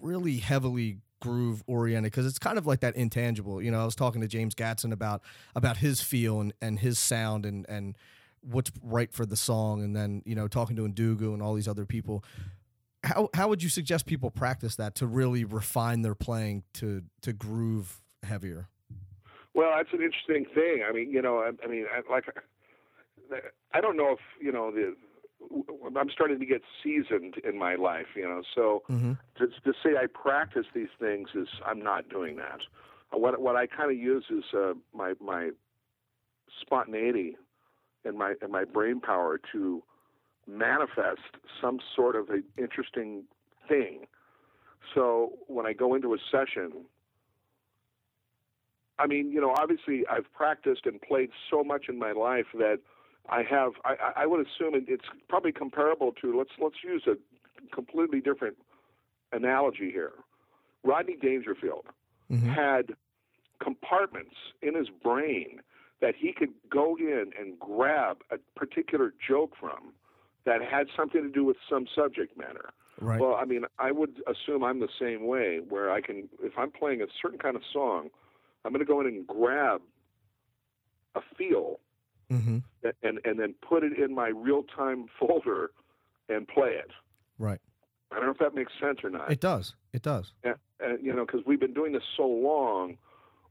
[0.00, 3.60] really heavily groove oriented because it's kind of like that intangible.
[3.60, 5.22] You know, I was talking to James Gadson about
[5.54, 7.96] about his feel and, and his sound and and
[8.42, 11.68] what's right for the song and then, you know, talking to Ndugu and all these
[11.68, 12.24] other people.
[13.04, 17.32] How how would you suggest people practice that to really refine their playing to to
[17.32, 18.68] groove heavier?
[19.54, 20.84] Well, that's an interesting thing.
[20.88, 22.26] I mean, you know, I, I mean, I, like,
[23.72, 24.94] I don't know if you know the.
[25.96, 28.42] I'm starting to get seasoned in my life, you know.
[28.54, 29.12] So Mm-hmm.
[29.38, 32.60] to, to say I practice these things is I'm not doing that.
[33.12, 35.50] What what I kind of use is uh, my my
[36.60, 37.36] spontaneity
[38.04, 39.82] and my and my brain power to
[40.48, 43.24] manifest some sort of an interesting
[43.68, 44.06] thing.
[44.94, 46.86] So when I go into a session,
[48.98, 52.80] I mean, you know, obviously I've practiced and played so much in my life that
[53.28, 53.72] I have.
[53.84, 57.16] I, I would assume it's probably comparable to let's let's use a
[57.74, 58.56] completely different
[59.32, 60.12] analogy here.
[60.82, 61.86] Rodney Dangerfield
[62.30, 62.54] Mhm.
[62.54, 62.94] had
[63.58, 65.62] compartments in his brain
[66.00, 69.92] that he could go in and grab a particular joke from
[70.48, 72.70] that had something to do with some subject matter.
[73.00, 73.20] Right.
[73.20, 76.70] Well, I mean, I would assume I'm the same way, where I can, if I'm
[76.70, 78.08] playing a certain kind of song,
[78.64, 79.82] I'm going to go in and grab
[81.14, 81.80] a feel
[82.30, 82.58] mm-hmm.
[83.02, 85.70] and and then put it in my real time folder
[86.30, 86.90] and play it.
[87.38, 87.60] Right.
[88.10, 89.30] I don't know if that makes sense or not.
[89.30, 89.74] It does.
[89.92, 90.32] It does.
[90.42, 92.96] and, and, you know, because we've been doing this so long.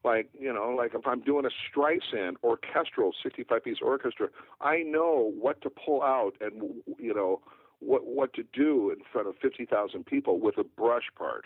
[0.08, 4.30] Like you know, like if I'm doing a Streisand orchestral 65 piece orchestra,
[4.62, 6.54] I know what to pull out and
[6.98, 7.41] you know
[7.80, 11.46] what what to do in front of 50,000 people with a brush part.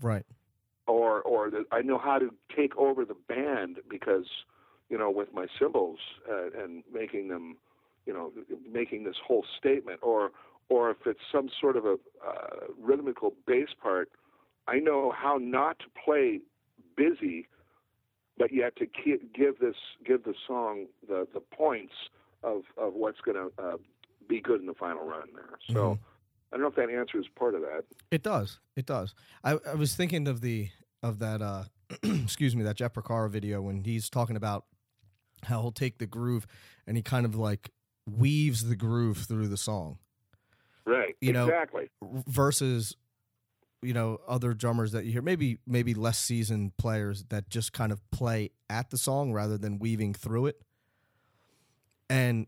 [0.00, 0.26] Right.
[0.88, 4.26] or or the, I know how to take over the band because
[4.90, 7.56] you know with my cymbals uh, and making them
[8.06, 8.32] you know
[8.70, 10.32] making this whole statement or
[10.68, 14.10] or if it's some sort of a uh, rhythmical bass part
[14.66, 16.40] I know how not to play
[16.96, 17.46] busy
[18.38, 21.94] but yet to ki- give this give the song the the points
[22.42, 23.76] of of what's going to uh,
[24.28, 25.58] be good in the final run there.
[25.68, 25.98] So Mhm.
[26.52, 27.84] I don't know if that answers part of that.
[28.10, 28.58] It does.
[28.76, 29.14] It does.
[29.42, 30.68] I, I was thinking of the
[31.02, 31.64] of that uh
[32.02, 34.64] excuse me, that Jeff Porcaro video when he's talking about
[35.44, 36.46] how he'll take the groove
[36.86, 37.70] and he kind of like
[38.06, 39.98] weaves the groove through the song
[40.84, 41.14] Right.
[41.20, 41.90] You know- exactly.
[42.26, 42.96] versus
[43.82, 47.92] you know other drummers that you hear maybe maybe less seasoned players that just kind
[47.92, 50.62] of play at the song rather than weaving through it.
[52.08, 52.46] And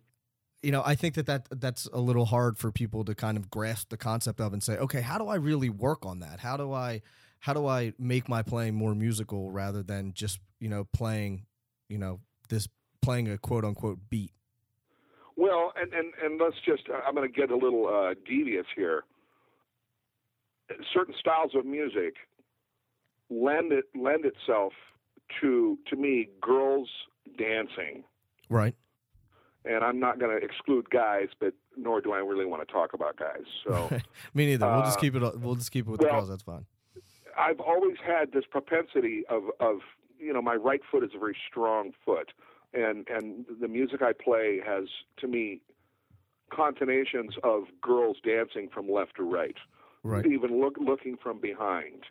[0.62, 3.50] you know i think that, that that's a little hard for people to kind of
[3.50, 6.40] grasp the concept of and say okay how do i really work on that?
[6.40, 7.02] How do i
[7.40, 11.44] how do i make my playing more musical rather than just you know playing
[11.88, 12.68] you know this
[13.02, 14.32] playing a quote unquote beat?
[15.36, 19.04] Well, and and and let's just I'm going to get a little uh, devious here.
[20.92, 22.14] Certain styles of music
[23.30, 24.72] lend it lend itself
[25.40, 26.88] to to me girls
[27.38, 28.04] dancing.
[28.48, 28.74] right
[29.66, 32.92] and I'm not going to exclude guys, but nor do I really want to talk
[32.92, 33.44] about guys.
[33.66, 33.88] So
[34.34, 36.28] me neither we'll just Uh, keep it we'll just keep it with well- the girls
[36.28, 36.66] that's fine
[37.36, 39.78] I've always had this propensity of of
[40.18, 42.30] you know my right foot is a very strong foot,
[42.72, 44.84] and and the music I play has
[45.18, 45.60] to me
[46.52, 49.56] contonations of girls dancing from left to right,
[50.04, 52.04] right even look looking from behind.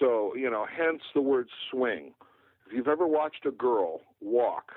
[0.00, 2.14] So you know, hence the word swing.
[2.66, 4.72] If you've ever watched a girl walk,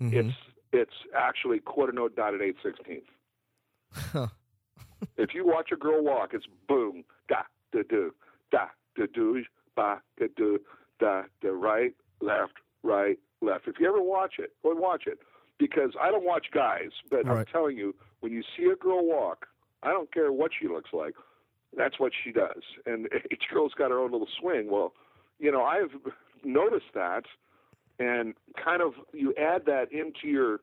[0.00, 0.12] Mhm.
[0.12, 0.36] it's
[0.72, 3.08] it's actually quarter note dotted eight sixteenth.
[5.16, 8.14] If you watch a girl walk, it's boom, da, da, do,
[8.50, 9.42] da, da, do,
[9.74, 10.60] ba, da, do,
[11.00, 13.66] da, da, right, left, right, left.
[13.66, 15.18] If you ever watch it, go and watch it.
[15.58, 17.48] Because I don't watch guys, but I'm Right.
[17.48, 19.46] telling you, when you see a girl walk,
[19.86, 21.14] I don't care what she looks like,
[21.76, 22.62] that's what she does.
[22.84, 24.70] And each girl's got her own little swing.
[24.70, 24.92] Well,
[25.38, 25.90] you know, I've
[26.44, 27.24] noticed that,
[27.98, 30.60] and kind of you add that into your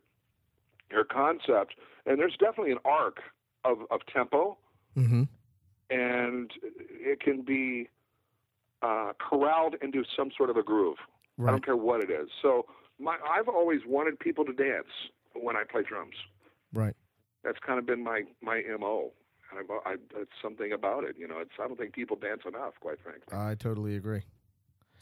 [0.91, 3.19] your concept, and there's definitely an arc
[3.65, 4.57] of, of tempo
[4.97, 5.23] mm-hmm.
[5.89, 7.89] and it can be
[8.81, 10.97] uh, corralled into some sort of a groove.
[11.47, 12.29] I don't care what it is.
[12.41, 12.67] So
[12.99, 14.87] my, I've always wanted people to dance
[15.33, 16.15] when I play drums.
[16.73, 16.95] right
[17.43, 19.11] That's kind of been my my mo.
[19.51, 21.39] And I, I, it's something about it, you know.
[21.39, 23.37] It's I don't think people dance enough, quite frankly.
[23.37, 24.23] I totally agree.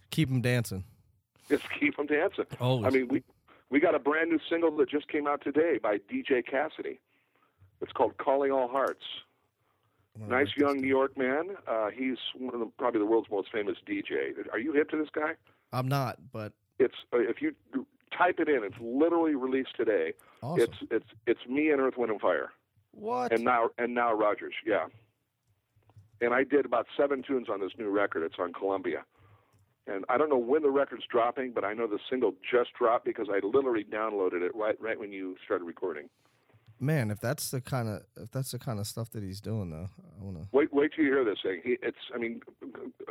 [0.09, 0.83] Keep them dancing.
[1.49, 2.45] Just keep them dancing.
[2.59, 2.85] Always.
[2.87, 3.23] I mean, we
[3.69, 6.99] we got a brand new single that just came out today by DJ Cassidy.
[7.81, 9.03] It's called "Calling All Hearts."
[10.27, 11.55] Nice young New York man.
[11.67, 14.33] Uh, he's one of the, probably the world's most famous DJ.
[14.51, 15.33] Are you hip to this guy?
[15.71, 17.55] I'm not, but It's uh, if you
[18.17, 20.13] type it in, it's literally released today.
[20.41, 20.63] awesome.
[20.63, 22.51] It's it's it's me and Earth, Wind and Fire,
[22.91, 23.31] what?
[23.33, 24.53] and now and Nile Rodgers.
[24.65, 24.85] Yeah.
[26.21, 28.23] And I did about seven tunes on this new record.
[28.23, 29.03] It's on Columbia.
[29.87, 33.05] And I don't know when the record's dropping, but I know the single just dropped
[33.05, 36.09] because I literally downloaded it right right when you started recording.
[36.79, 39.69] Man, if that's the kind of if that's the kind of stuff that he's doing,
[39.69, 39.87] though,
[40.19, 40.47] I wanna.
[40.51, 41.61] Wait, wait till you hear this thing.
[41.63, 42.41] He, it's, I mean,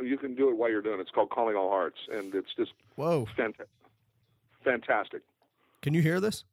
[0.01, 1.03] you can do it while you're doing it.
[1.03, 3.27] It's called Calling All Hearts, and it's just Whoa!
[3.37, 3.55] fant-
[4.63, 5.21] fantastic.
[5.81, 6.43] Can you hear this?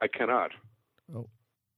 [0.00, 0.50] I cannot.
[1.14, 1.28] Oh,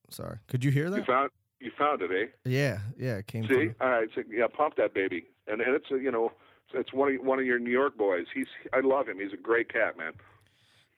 [0.09, 0.39] sorry.
[0.49, 0.97] Could you hear that?
[0.97, 2.27] You found, you found it, eh?
[2.45, 3.17] Yeah, yeah.
[3.17, 3.43] It came.
[3.45, 3.75] See, through.
[3.81, 6.33] all right, so, yeah, pump that baby, and and it's a, you know,
[6.73, 8.25] it's one of one of your New York boys.
[8.35, 9.19] He's, I love him.
[9.21, 10.13] He's a great cat, man.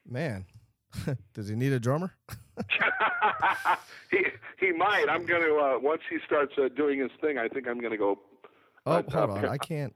[0.09, 0.46] Man,
[1.35, 2.14] does he need a drummer?
[4.11, 4.24] he
[4.61, 5.07] he might.
[5.11, 7.38] I'm gonna uh, once he starts uh, doing his thing.
[7.38, 8.20] I think I'm gonna go.
[8.87, 9.44] Oh, Uh, hold uh, on.
[9.46, 9.94] I can't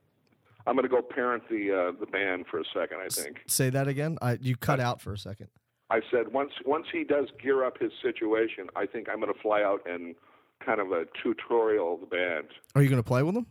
[0.66, 2.99] I'm gonna go parent the uh, the band for a second.
[3.05, 3.38] I think.
[3.46, 4.18] say that again.
[4.23, 5.49] I you cut out for a second.
[5.90, 9.40] I said once once he does gear up his situation, I think I'm going to
[9.40, 10.14] fly out and
[10.64, 12.46] kind of a tutorial the band.
[12.75, 13.46] Are you gonna play with him?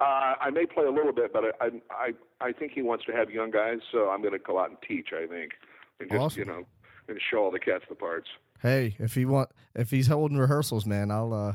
[0.00, 2.12] Uh, I may play a little bit, but I, I I
[2.48, 4.78] I think he wants to have young guys, so I'm going to go out and
[4.86, 5.08] teach.
[5.12, 5.52] I think,
[6.00, 6.38] and just Awesome.
[6.38, 6.62] you know,
[7.08, 8.28] and show all the cats the parts.
[8.62, 11.54] Hey, if he want, if he's holding rehearsals, man, I'll uh,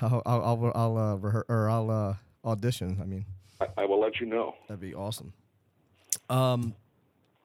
[0.00, 2.14] I'll I'll I'll, I'll uh, rehe- or I'll uh,
[2.48, 2.98] audition.
[3.02, 3.26] I mean,
[3.60, 4.54] I, I will let you know.
[4.68, 5.32] that'd be awesome.
[6.30, 6.74] Um,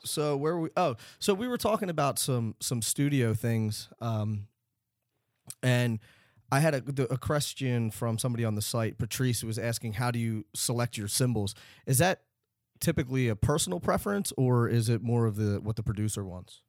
[0.03, 0.69] so where we?
[0.75, 3.89] Oh, so we were talking about some some studio things.
[4.01, 4.47] Um,
[5.61, 5.99] and
[6.51, 8.97] I had a, the- a question from somebody on the site.
[8.97, 11.55] Patrice who was asking, "How do you select your cymbals?
[11.85, 12.21] Is that
[12.79, 16.61] typically a personal preference, or is it more of the what the producer wants?"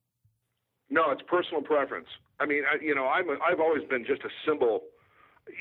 [0.90, 2.08] No, it's personal preference.
[2.38, 4.82] I mean, I, you know, I'm a, I've always been just a cymbal.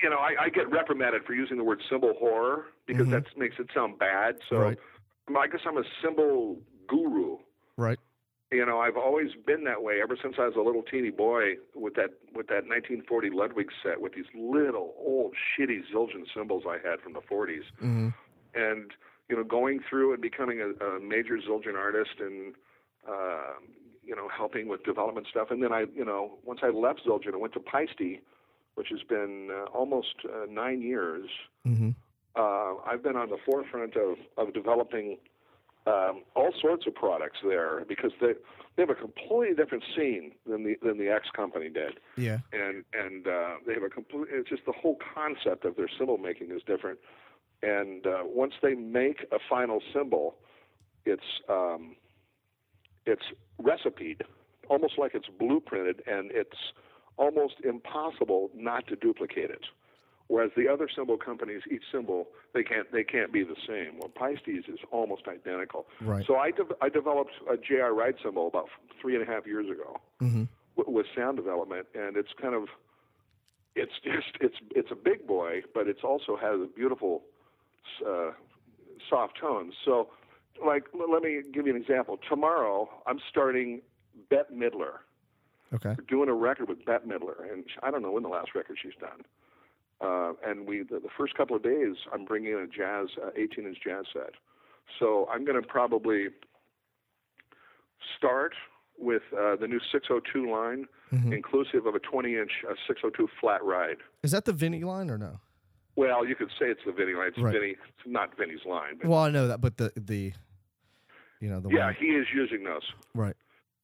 [0.02, 3.12] You know, I, I get reprimanded for using the word cymbal horror because Mhm.
[3.12, 4.38] that makes it sound bad.
[4.50, 4.80] So Right.
[5.38, 7.38] I guess I'm a cymbal guru.
[7.78, 8.00] Right.
[8.52, 11.56] you know, I've always been that way ever since I was a little teeny boy
[11.74, 16.78] with that with that 1940 Ludwig set with these little old shitty Zildjian cymbals I
[16.88, 18.10] had from the 40s, Mm-hmm.
[18.54, 18.92] and
[19.30, 22.54] you know, going through and becoming a, a major Zildjian artist and
[23.10, 23.54] uh,
[24.04, 25.50] you know, helping with development stuff.
[25.50, 28.22] And then I, you know, once I left Zildjian, I went to Paiste,
[28.76, 31.30] which has been uh, almost uh, nine years.
[31.68, 31.90] Mm-hmm.
[32.36, 35.18] Uh, I've been on the forefront of of developing
[35.86, 38.34] um, all sorts of products there because they
[38.76, 42.40] they have a completely different scene than the than the X company did, Yeah.
[42.52, 44.28] and and uh, they have a complete.
[44.32, 46.98] It's just the whole concept of their cymbal making is different,
[47.62, 50.36] and uh, once they make a final cymbal,
[51.06, 51.96] it's um,
[53.06, 53.26] it's
[53.62, 54.24] recipeed,
[54.70, 56.58] almost like it's blueprinted, and it's
[57.18, 59.66] almost impossible not to duplicate it.
[60.28, 64.00] Whereas the other cymbal companies, each cymbal they can't they can't be the same.
[64.00, 65.86] Well, Paiste's is almost identical.
[66.02, 66.26] Right.
[66.26, 67.94] So I de- I developed a J.R.
[67.94, 68.70] Wright cymbal about
[69.02, 70.44] three and a half years ago Mm-hmm.
[70.78, 72.68] w- with sound development, and it's kind of
[73.76, 77.24] it's just it's it's a big boy, but it's also has a beautiful
[78.08, 78.32] uh,
[79.10, 79.74] soft tones.
[79.84, 80.08] So,
[80.66, 82.18] like, l- let me give you an example.
[82.30, 83.82] Tomorrow, I'm starting
[84.30, 85.00] Bette Midler.
[85.74, 85.96] Okay.
[86.08, 88.94] Doing a record with Bette Midler, and I don't know when the last record she's
[89.00, 89.22] done.
[90.02, 93.30] Uh, and we the, the first couple of days, I'm bringing in a jazz, uh,
[93.36, 94.32] 18 inch jazz set.
[95.00, 96.28] So I'm going to probably
[98.18, 98.54] start
[99.00, 101.32] with uh, the new 602 line, Mm-hmm.
[101.32, 103.98] inclusive of a 20 inch uh, 602 flat ride.
[104.24, 105.40] Is that the Vinny line or no?
[105.96, 107.28] Well, you could say it's the Vinny line.
[107.28, 107.54] It's Right.
[107.54, 107.70] Vinny.
[107.74, 108.98] It's not Vinny's line.
[109.04, 110.34] Well, I know that, but the the
[111.40, 112.82] you know the yeah, one- he is using those.
[113.14, 113.36] right.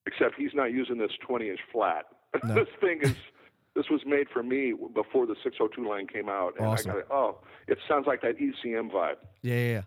[0.10, 2.06] Except he's not using this 20 inch flat.
[2.44, 2.54] No.
[2.54, 3.16] this thing is
[3.76, 6.92] this was made for me before the 602 line came out, and Awesome.
[6.92, 7.08] I got it.
[7.10, 7.38] Oh,
[7.68, 9.16] it sounds like that ECM vibe.
[9.42, 9.82] Yeah, yeah, yeah.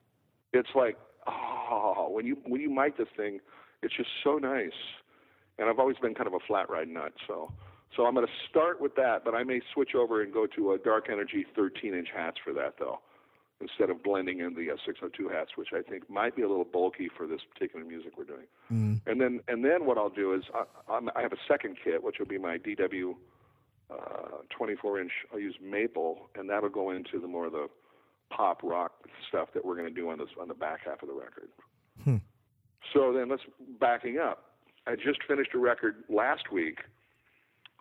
[0.52, 0.96] It's like
[1.28, 3.38] oh, when you when you mic this thing,
[3.82, 4.70] it's just so nice.
[5.58, 7.52] And I've always been kind of a flat ride nut, so
[7.96, 10.72] so I'm going to start with that, but I may switch over and go to
[10.72, 13.00] a dark energy 13 inch hats for that though.
[13.62, 16.64] Instead of blending in the uh, 602 hats, which I think might be a little
[16.64, 18.46] bulky for this particular music we're doing.
[18.72, 19.00] Mm.
[19.06, 22.02] And then and then what I'll do is I, I'm, I have a second kit,
[22.02, 23.14] which will be my DW
[23.90, 25.12] uh, 24 inch.
[25.32, 27.68] I'll use maple, and that'll go into the more of the
[28.30, 28.92] pop rock
[29.28, 31.48] stuff that we're going to do on this on the back half of the record.
[32.04, 32.16] Hmm.
[32.92, 33.42] So then let's
[33.80, 34.44] backing up.
[34.86, 36.78] I just finished a record last week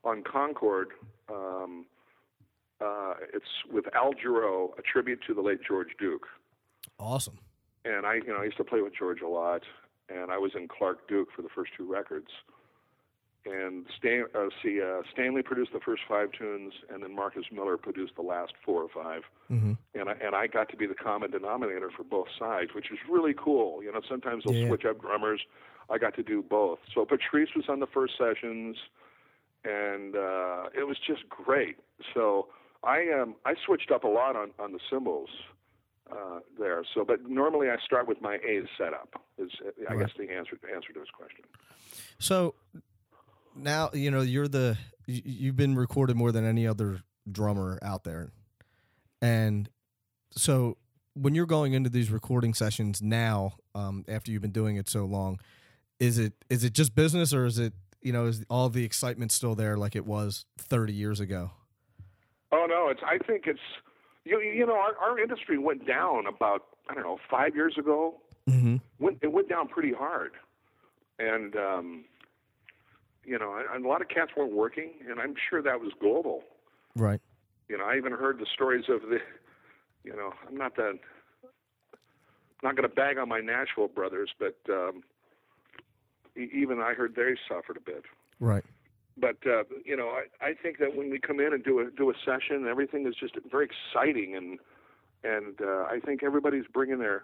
[0.04, 0.90] on Concord.
[1.30, 1.86] Um,
[2.82, 6.28] uh, it's with Al Jarreau, a tribute to the late George Duke
[7.00, 7.38] Awesome.
[7.86, 9.64] and I, you know, I used to play with George a lot,
[10.10, 12.28] and I was in Clarke/Duke for the first two records.
[13.44, 17.76] And Stan, uh, see, uh, Stanley produced the first five tunes, and then Marcus Miller
[17.76, 19.74] produced the last four or 5 Mm-hmm.
[20.00, 23.00] And I, and I got to be the common denominator for both sides, which is
[23.10, 23.82] really cool.
[23.84, 24.68] You know, sometimes they'll Yeah.
[24.68, 25.42] switch up drummers.
[25.90, 26.80] I got to do both.
[26.94, 28.78] So Patrice was on the first sessions,
[29.66, 31.78] and uh, it was just great.
[32.14, 32.48] So
[32.84, 35.30] I um, I switched up a lot on on the cymbals
[36.12, 36.84] uh, there.
[36.94, 39.22] So, but normally I start with my A setup.
[39.38, 39.52] Is
[39.90, 40.00] I Right.
[40.08, 41.46] guess the answer answer to this question.
[42.20, 42.56] So
[43.56, 44.78] now you know you're the
[45.08, 47.02] you've been recorded more than any other
[47.32, 48.32] drummer out there,
[49.22, 49.70] and
[50.32, 50.78] so
[51.14, 55.04] when you're going into these recording sessions now, um, after you've been doing it so
[55.06, 55.40] long,
[56.00, 59.32] is it is it just business or is it you know is all the excitement
[59.32, 61.52] still there like it was 30 years ago?
[62.52, 63.02] Oh no, it's.
[63.06, 63.60] I think it's.
[64.24, 68.16] You you know our our industry went down about I don't know five years ago.
[68.50, 68.78] Mm-hmm.
[69.00, 70.34] Went it went down pretty hard,
[71.20, 72.06] and um,
[73.26, 75.92] you know and, and a lot of cats weren't working, and I'm sure that was
[76.00, 76.44] global.
[76.96, 77.22] Right.
[77.70, 79.20] You know, I even heard the stories of the.
[80.04, 80.98] You know, I'm not that.
[82.64, 85.04] Not going to bag on my Nashville brothers, but um,
[86.36, 88.04] even I heard they suffered a bit.
[88.40, 88.64] Right.
[89.18, 91.92] But uh, you know, I, I think that when we come in and do a
[91.92, 94.60] do a session, everything is just very exciting, and
[95.24, 97.24] and uh, I think everybody's bringing their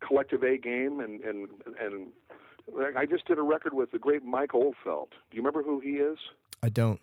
[0.00, 1.48] collective A game, and and
[1.80, 2.06] and
[2.96, 5.08] I just did a record with the great Mike Oldfield.
[5.30, 6.18] Do you remember who he is?
[6.62, 7.00] I don't.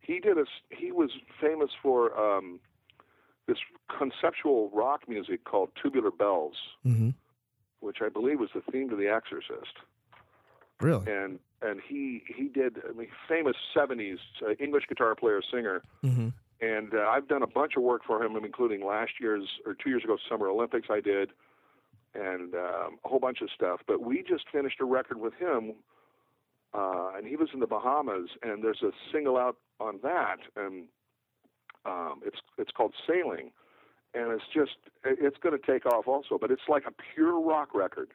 [0.00, 2.60] He did a he was famous for um,
[3.46, 3.58] this
[3.98, 6.54] conceptual rock music called Tubular Bells,
[6.86, 7.10] Mm-hmm.
[7.80, 9.74] which I believe was the theme to The Exorcist.
[10.80, 11.10] Really.
[11.12, 16.28] and and he he did I mean famous '70s uh, English guitar player singer, Mm-hmm.
[16.60, 19.90] and uh, I've done a bunch of work for him, including last year's or two
[19.90, 21.30] years ago Summer Olympics I did,
[22.14, 23.80] and um, a whole bunch of stuff.
[23.86, 25.72] But we just finished a record with him,
[26.74, 30.84] uh, and he was in the Bahamas, and there's a single out on that, and
[31.84, 33.50] um, it's it's called Sailing,
[34.14, 37.74] and it's just it's going to take off also, but it's like a pure rock
[37.74, 38.10] record.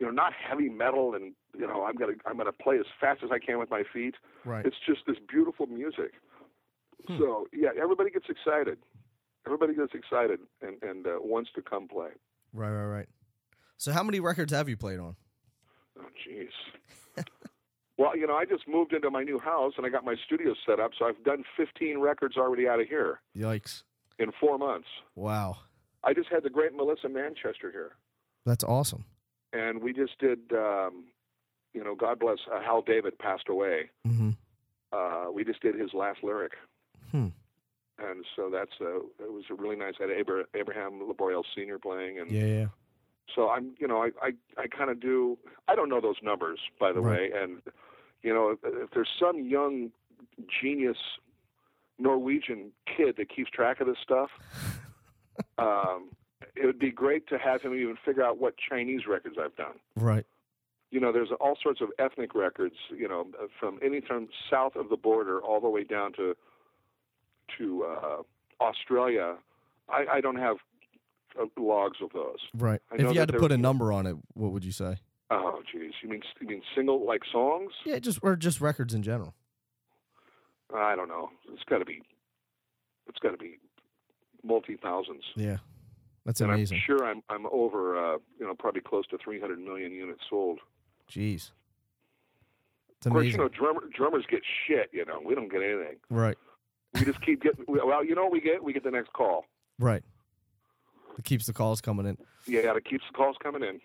[0.00, 3.22] You know, not heavy metal and you know, I'm gonna I'm gonna play as fast
[3.22, 4.14] as I can with my feet.
[4.44, 4.64] Right.
[4.64, 6.12] It's just this beautiful music.
[7.06, 7.18] Hmm.
[7.18, 8.78] So yeah, everybody gets excited.
[9.46, 12.10] Everybody gets excited and and uh, wants to come play.
[12.52, 13.08] Right, right, right.
[13.76, 15.16] So how many records have you played on?
[15.98, 16.48] Oh, jeez.
[17.98, 20.54] well, you know, I just moved into my new house and I got my studio
[20.66, 23.82] set up, so I've done 15 records already out of here Yikes.
[24.18, 24.88] in four months.
[25.14, 25.58] Wow.
[26.04, 27.92] I just had the great Melissa Manchester here,
[28.46, 29.04] That's awesome.
[29.52, 30.38] And we just did.
[30.52, 31.04] Um,
[31.72, 33.90] you know, God bless uh, Hal David passed away.
[34.06, 34.30] Mm-hmm.
[34.92, 36.52] Uh, we just did his last lyric,
[37.12, 37.28] Hmm.
[37.98, 39.94] and so that's uh, it was a really nice.
[40.00, 42.66] I had Abra- Abraham Laboriel Senior playing, and Yeah, yeah.
[43.36, 45.38] so I'm, you know, I I, I kind of do.
[45.68, 47.32] I don't know those numbers, by the Right.
[47.32, 47.62] way, and
[48.22, 49.92] you know, if, if there's some young
[50.60, 50.98] genius
[52.00, 54.30] Norwegian kid that keeps track of this stuff,
[55.58, 56.08] um,
[56.56, 59.74] it would be great to have him even figure out what Chinese records I've done.
[59.96, 60.24] Right.
[60.90, 62.74] You know, there's all sorts of ethnic records.
[62.90, 63.26] You know,
[63.58, 66.36] from any anything south of the border all the way down to
[67.58, 68.22] to uh,
[68.62, 69.36] Australia.
[69.88, 70.56] I, I don't have
[71.40, 72.38] uh, logs of those.
[72.54, 72.80] Right.
[72.92, 74.96] If you had to put a number on it, what would you say?
[75.30, 75.92] Oh, geez.
[76.02, 77.72] You mean you mean single like songs?
[77.84, 79.34] Yeah, just or just records in general.
[80.74, 81.30] I don't know.
[81.52, 82.02] It's got to be.
[83.08, 83.58] It's got to be
[84.44, 85.24] multi thousands.
[85.36, 85.58] Yeah.
[86.24, 86.76] That's and amazing.
[86.78, 87.96] I'm sure I'm I'm over.
[88.14, 90.58] Uh, you know, probably close to 300 million units sold.
[91.10, 91.50] Jeez.
[92.96, 93.40] It's Of course, amazing.
[93.40, 94.90] you know, drummer, drummers get shit.
[94.92, 95.96] You know, we don't get anything.
[96.10, 96.36] right.
[96.94, 97.64] We just keep getting.
[97.68, 99.44] Well, you know, what we get we get the next call.
[99.78, 100.02] Right.
[101.18, 102.18] It keeps the calls coming in.
[102.46, 103.80] Yeah, it keeps the calls coming in.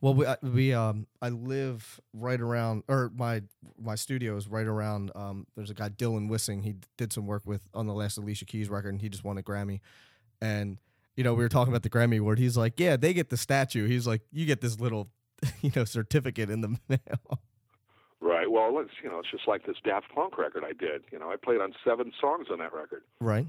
[0.00, 3.42] Well, we, I, we um I live right around or my
[3.82, 7.42] my studio is right around um there's a guy Dylan Wissing he did some work
[7.44, 9.80] with on the last Alicia Keys record and he just won a Grammy
[10.40, 10.78] and
[11.18, 13.36] you know we were talking about the Grammy award he's like yeah they get the
[13.36, 15.08] statue he's like you get this little
[15.60, 17.40] you know certificate in the mail
[18.20, 18.50] Right.
[18.50, 21.04] Well, it's you know, it's just like this Daft Punk record I did.
[21.12, 23.02] You know, I played on seven songs on that record.
[23.20, 23.46] right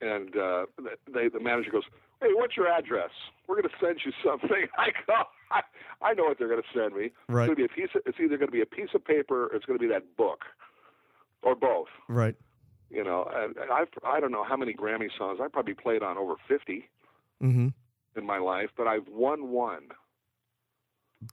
[0.00, 0.66] and uh,
[1.12, 1.84] they the manager goes,
[2.20, 3.10] "Hey, what's your address?
[3.46, 5.14] We're going to send you something." I go,
[5.50, 5.60] "I,
[6.02, 7.10] I know what they're going to send me.
[7.28, 7.44] Right.
[7.44, 7.94] It's going to be a piece.
[7.94, 9.92] Of, it's either going to be a piece of paper or it's going to be
[9.92, 10.44] that book,
[11.42, 12.36] or both." right
[12.90, 16.02] You know, and and I've I don't know how many Grammy songs I probably played
[16.02, 16.88] on over fifty
[17.42, 17.68] mm-hmm
[18.16, 19.88] in my life, but I've won one.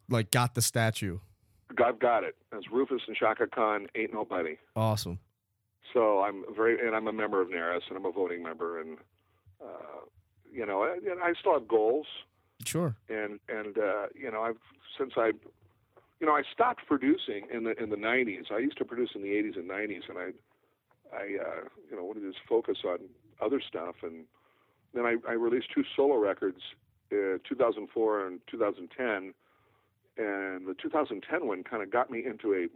[0.07, 1.17] like got the statue
[1.83, 2.35] I've got it.
[2.55, 4.57] As Rufus and Chaka Khan, ain't nobody.
[4.75, 5.19] awesome
[5.93, 8.97] So I'm very, and I'm a member of NARAS, and I'm a voting member, and
[9.61, 10.05] uh,
[10.51, 12.07] you know, and I still have goals.
[12.65, 14.57] sure and and uh, you know I've
[14.97, 15.31] since I
[16.19, 18.51] you know I stopped producing in the in the 90s.
[18.51, 20.31] I used to produce in the 80s and 90s, and I
[21.15, 22.99] I uh, you know wanted to just focus on
[23.41, 24.25] other stuff, and
[24.95, 26.59] then I, I released two solo records,
[27.11, 29.33] uh, 2004 and 2010,
[30.17, 32.67] and the 2010 one kind of got me into a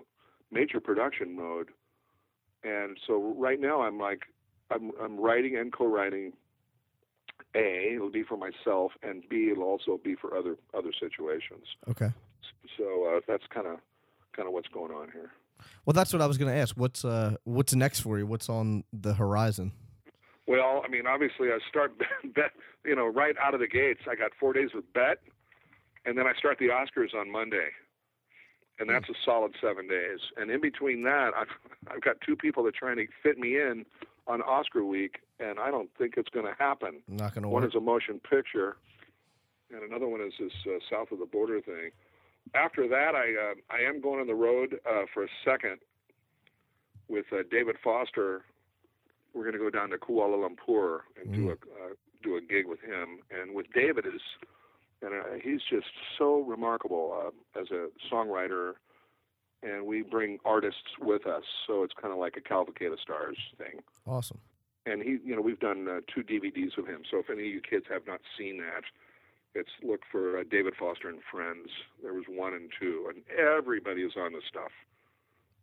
[0.54, 1.70] major production mode,
[2.64, 4.24] and so right now I'm like
[4.72, 6.34] I'm I'm writing and co-writing
[7.56, 11.66] a, it'll be for myself, and B, it'll also be for other other situations.
[11.90, 12.10] okay.
[12.78, 13.80] So uh, that's kind of
[14.36, 15.32] kind of what's going on here.
[15.86, 16.76] well that's what I was gonna ask.
[16.76, 18.28] What's uh what's next for you?
[18.28, 19.72] What's on the horizon
[20.50, 22.50] Well, I mean, obviously, I start Bette,
[22.84, 24.02] you know, right out of the gates.
[24.10, 25.22] I got four days with Bette,
[26.06, 27.70] and then I start the Oscars on Monday,
[28.80, 30.18] and that's a solid seven days.
[30.38, 31.54] And in between that, I've
[31.94, 33.86] I've got two people that are trying to fit me in
[34.26, 37.02] on Oscar week, and I don't think it's going to happen.
[37.08, 38.78] not gonna One work is a motion picture,
[39.72, 41.92] and another one is this uh, south of the border thing.
[42.56, 45.78] After that, I uh, I am going on the road uh, for a second
[47.08, 48.46] with uh, David Foster.
[49.34, 52.68] We're going to go down to Kuala Lumpur and do a uh, do a gig
[52.68, 53.20] with him.
[53.32, 54.22] And with David is,
[55.02, 58.74] and uh, he's just so remarkable uh, as a songwriter.
[59.62, 63.38] And we bring artists with us, so it's kind of like a Cavalcade of Stars
[63.58, 64.40] thing awesome
[64.86, 67.04] and he, you know, we've done uh, two DVDs with him.
[67.10, 68.84] So if any of you kids have not seen that,
[69.56, 71.70] it's look for uh, David Foster and Friends.
[72.02, 74.72] There was one and two, and everybody is on the stuff.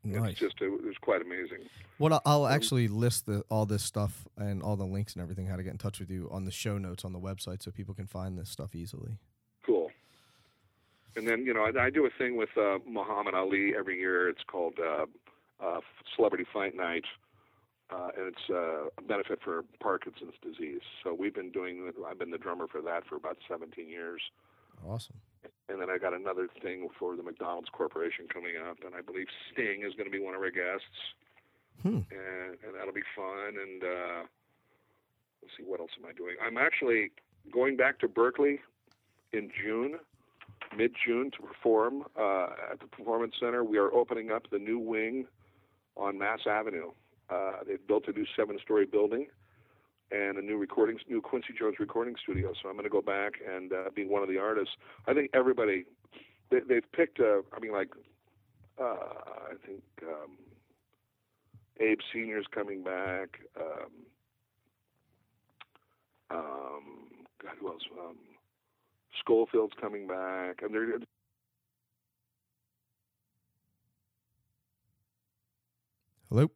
[0.06, 1.58] Nice It's just it was quite amazing.
[1.98, 5.46] Well, I'll- I'll actually list the, all this stuff and all the links and everything,
[5.46, 7.70] how to get in touch with you on the show notes on the website so
[7.70, 9.18] people can find this stuff easily.
[9.64, 9.90] Cool.
[11.16, 14.28] And then you know I, I do a thing with uh, Muhammad Ali every year.
[14.28, 15.06] It's called uh,
[15.64, 15.80] uh,
[16.14, 17.04] Celebrity Fight Night,
[17.90, 20.82] uh, and it's uh, a benefit for Parkinson's disease.
[21.02, 21.90] So we've been doing.
[22.06, 24.20] I've been the drummer for that for about 17 years.
[24.86, 25.16] Awesome.
[25.68, 29.26] And then I got another thing for the McDonald's Corporation coming up, and I believe
[29.52, 30.84] Sting is going to be one of our guests,
[31.82, 32.00] Hmm.
[32.10, 33.54] and, and that'll be fun.
[33.60, 34.22] And uh,
[35.42, 36.36] let's see, what else am I doing?
[36.44, 37.10] I'm actually
[37.52, 38.58] going back to Berklee
[39.32, 39.98] in June
[40.76, 43.62] mid June to perform uh, at the Performance Center.
[43.64, 45.26] We are opening up the new wing
[45.96, 46.90] on Mass Avenue.
[47.28, 49.26] Uh, they've built a new seven story building
[50.10, 52.52] and a new recording, new Quincy Jones recording studio.
[52.62, 54.74] So I'm going to go back and uh, be one of the artists.
[55.06, 55.84] I think everybody,
[56.50, 57.90] they, they've picked, uh, I mean, like,
[58.80, 60.36] uh, I think um,
[61.80, 63.40] Abe Senior's coming back.
[63.58, 63.90] Um,
[66.30, 66.82] um,
[67.42, 67.82] God, who else?
[67.98, 68.16] Um,
[69.20, 70.98] Scofield's coming back, and they're
[76.28, 76.50] Hello.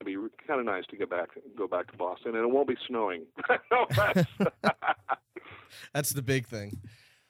[0.00, 2.68] It'd be kind of nice to get back, go back to Boston, and it won't
[2.68, 3.26] be snowing.
[3.70, 4.26] no offense.
[5.94, 6.78] That's the big thing.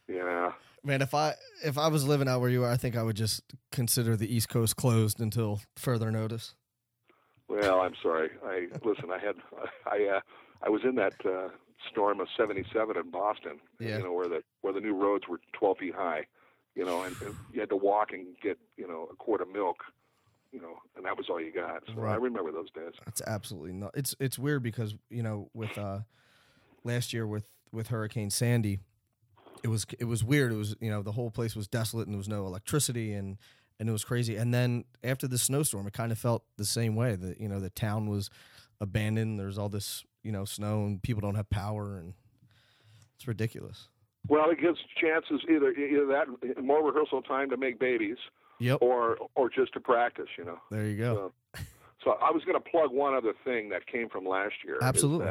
[0.09, 0.53] yeah.
[0.83, 3.17] Man, if I if I was living out where you are, I think I would
[3.17, 6.55] just consider the East Coast closed until further notice.
[7.49, 8.31] Well, I'm sorry.
[8.47, 9.11] I listen.
[9.11, 9.37] I had
[9.87, 10.21] I uh,
[10.63, 11.49] I was in that uh,
[11.91, 13.61] storm of '77 in Boston.
[13.79, 13.99] Yeah.
[13.99, 16.27] You know where the where the new roads were 12 feet high.
[16.75, 19.53] You know, and, and you had to walk and get you know a quart of
[19.53, 19.79] milk.
[20.53, 21.83] You know, and that was all you got.
[21.87, 22.13] So Right.
[22.13, 22.93] I remember those days.
[23.05, 23.93] That's absolutely not.
[23.95, 26.01] It's it's weird because you know with uh
[26.85, 28.81] last year with with Hurricane Sandy,
[29.63, 30.53] it was it was weird.
[30.53, 33.39] It was you know the whole place was desolate and there was no electricity and
[33.79, 34.37] and it was crazy.
[34.37, 37.17] And then after the snowstorm, it kind of felt the same way.
[37.17, 38.31] That you know the town was
[38.81, 39.39] abandoned.
[39.39, 42.15] There's all this you know snow and people don't have power and
[43.17, 43.89] it's ridiculous.
[44.29, 48.19] Well, it gives chances either either that more rehearsal time to make babies,
[48.61, 48.79] Yep.
[48.81, 50.29] or or just to practice.
[50.39, 50.59] You know.
[50.71, 51.33] There you go.
[51.55, 51.63] So,
[52.05, 54.79] so I was going to plug one other thing that came from last year.
[54.81, 55.29] Absolutely.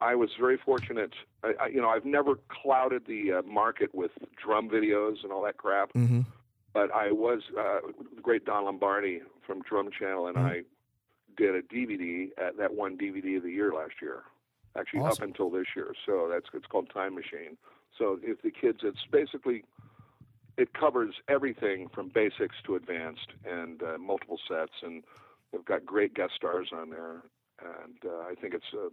[0.00, 1.12] I was very fortunate.
[1.42, 5.42] I, I, you know, I've never clouded the uh, market with drum videos and all
[5.44, 6.20] that crap, Mm-hmm.
[6.74, 7.78] but I was uh,
[8.14, 10.44] the great Don Lombardi from Drum Channel, and Mhm.
[10.44, 10.62] I
[11.38, 14.24] did a DVD at that one DVD of the year last year.
[14.78, 15.22] Actually, Awesome.
[15.22, 15.94] up until this year.
[16.04, 17.56] So that's it's called Time Machine.
[17.96, 19.64] So if the kids, it's basically
[20.56, 25.02] it covers everything from basics to advanced and uh, multiple sets, and
[25.52, 27.22] they've got great guest stars on there.
[27.60, 28.88] And uh, I think it's a,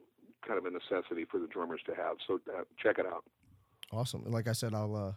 [0.48, 2.18] kind of a necessity for the drummers to have.
[2.28, 3.24] So uh, check it out.
[3.92, 4.24] Awesome.
[4.26, 5.14] Like I said, I'll uh,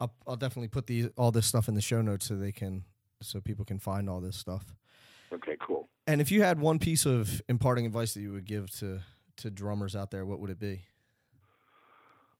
[0.00, 2.84] I'll, I'll definitely put the all this stuff in the show notes so they can
[3.22, 4.74] so people can find all this stuff.
[5.32, 5.88] Okay, cool.
[6.06, 9.00] And if you had one piece of imparting advice that you would give to
[9.38, 10.82] to drummers out there, what would it be?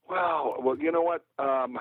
[0.09, 1.25] Well, well, you know what?
[1.39, 1.79] Um,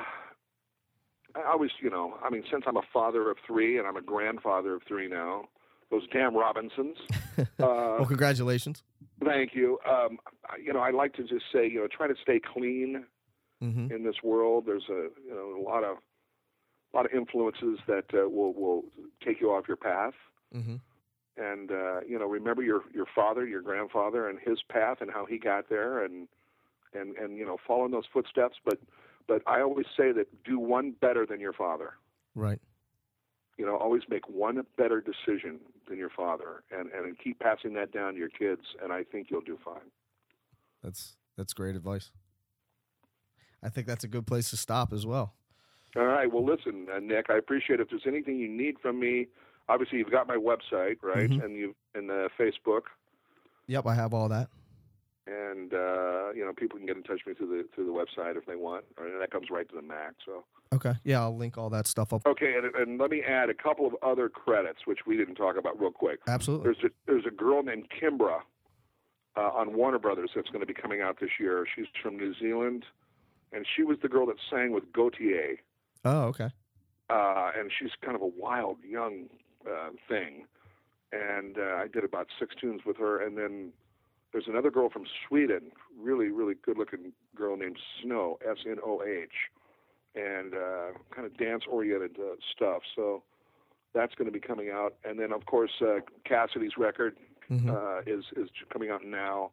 [1.35, 4.01] I was, you know, I mean, since I'm a father of three and I'm a
[4.01, 5.45] grandfather of three now,
[5.91, 6.97] those damn Robinsons.
[7.37, 8.83] Uh, well, congratulations.
[9.25, 9.79] thank you.
[9.89, 10.19] Um,
[10.63, 13.05] you know, I like to just say, you know, try to stay clean
[13.59, 14.65] hmm in this world.
[14.67, 15.97] There's a, you know, a lot of,
[16.93, 18.83] a lot of influences that uh, will will
[19.25, 20.13] take you off your path.
[20.53, 20.75] hmm
[21.37, 25.25] And uh, you know, remember your your father, your grandfather, and his path and how
[25.25, 26.27] he got there, and
[26.93, 28.57] and and you know, follow in those footsteps.
[28.63, 28.77] But
[29.27, 31.93] but I always say that do one better than your father.
[32.35, 32.59] Right.
[33.57, 37.91] You know, always make one better decision than your father, and and keep passing that
[37.91, 38.61] down to your kids.
[38.81, 39.91] And I think you'll do fine.
[40.83, 42.11] That's that's great advice.
[43.61, 45.33] I think that's a good place to stop as well.
[45.95, 46.31] All right.
[46.31, 47.83] Well, listen, uh, Nick, I appreciate it.
[47.83, 49.27] if there's anything you need from me.
[49.69, 51.29] Obviously, you've got my website, right?
[51.29, 51.43] Mhm.
[51.43, 52.81] And you and uh, Facebook.
[53.67, 54.49] Yep, I have all that.
[55.25, 57.91] And uh, you know people can get in touch with me through the through the
[57.93, 60.15] website if they want, and that comes right to the Mac.
[60.25, 60.43] So
[60.73, 60.93] Okay.
[61.05, 62.25] Yeah, I'll link all that stuff up.
[62.25, 65.55] okay, and, and let me add a couple of other credits which we didn't talk
[65.57, 66.19] about real quick.
[66.27, 66.63] Absolutely.
[66.73, 68.39] There's a, there's a girl named Kimbra
[69.37, 71.65] uh, on Warner Brothers that's going to be coming out this year.
[71.73, 72.85] She's from New Zealand,
[73.53, 75.59] and she was the girl that sang with Gotye,
[76.03, 76.49] Oh, okay.
[77.09, 79.27] uh, and she's kind of a wild young
[79.65, 80.45] uh, thing.
[81.13, 83.71] And uh, I did about six tunes with her, and then
[84.33, 89.29] there's another girl from Sweden, really, really good-looking girl named Snoh, S-N-O-H,
[90.15, 92.81] and uh, kind of dance-oriented uh, stuff.
[92.95, 93.23] So
[93.93, 97.15] that's going to be coming out, and then of course uh, Cassidy's record
[97.47, 99.51] hmm uh, is is coming out now,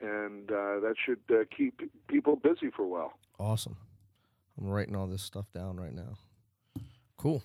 [0.00, 3.12] and uh, that should uh, keep people busy for a while.
[3.38, 3.76] Awesome.
[4.58, 6.18] I'm writing all this stuff down right now.
[7.16, 7.42] Cool.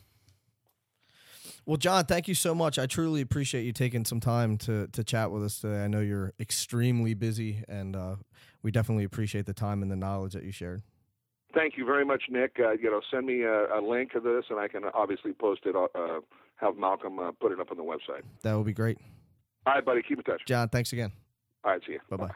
[1.66, 2.78] Well, John, thank you so much.
[2.78, 5.84] I truly appreciate you taking some time to to chat with us today.
[5.84, 8.16] I know you're extremely busy, and uh,
[8.62, 10.84] we definitely appreciate the time and the knowledge that you shared.
[11.56, 12.58] Thank you very much, Nick.
[12.60, 15.62] Uh, you know, send me a, a link to this, and I can obviously post
[15.66, 15.76] it.
[15.76, 16.20] Uh,
[16.58, 18.22] have Malcolm uh, put it up on the website.
[18.44, 18.98] That would be great.
[19.66, 20.04] All right, buddy.
[20.04, 20.42] Keep in touch.
[20.46, 21.12] John, thanks again.
[21.64, 22.00] All right, see you.
[22.10, 22.32] Bye bye.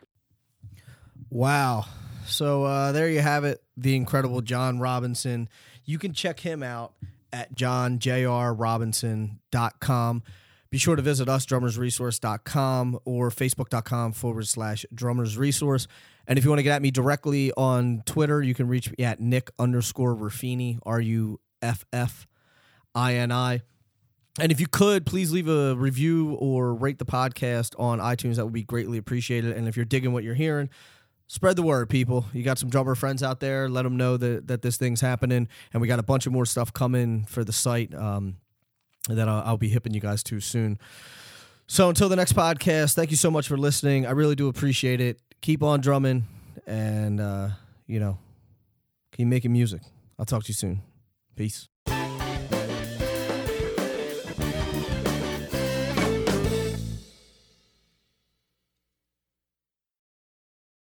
[1.30, 1.86] Wow.
[2.26, 5.50] So uh, there you have it, the incredible John Robinson.
[5.86, 6.94] You can check him out
[7.32, 10.24] at johnjrrobinson.com.
[10.72, 15.88] Be sure to visit us, drummersresource.com or facebook.com forward slash drummersresource.
[16.28, 19.04] And if you want to get at me directly on Twitter, you can reach me
[19.04, 22.28] at Nick underscore Ruffini, R U F F
[22.94, 23.64] I N I.
[24.40, 28.36] And if you could, please leave a review or rate the podcast on iTunes.
[28.36, 29.58] That would be greatly appreciated.
[29.58, 30.70] And if you're digging what you're hearing,
[31.30, 32.26] spread the word, people.
[32.34, 33.70] You got some drummer friends out there.
[33.70, 35.48] Let them know that, that this thing's happening.
[35.72, 38.36] And we got a bunch of more stuff coming for the site um,
[39.08, 40.78] that I'll, I'll be hipping you guys to soon.
[41.68, 44.06] So until the next podcast, thank you so much for listening.
[44.06, 45.22] I really do appreciate it.
[45.42, 46.26] Keep on drumming
[46.66, 47.50] and, uh,
[47.86, 48.18] you know,
[49.12, 49.82] keep making music.
[50.18, 50.82] I'll talk to you soon.
[51.36, 51.69] Peace.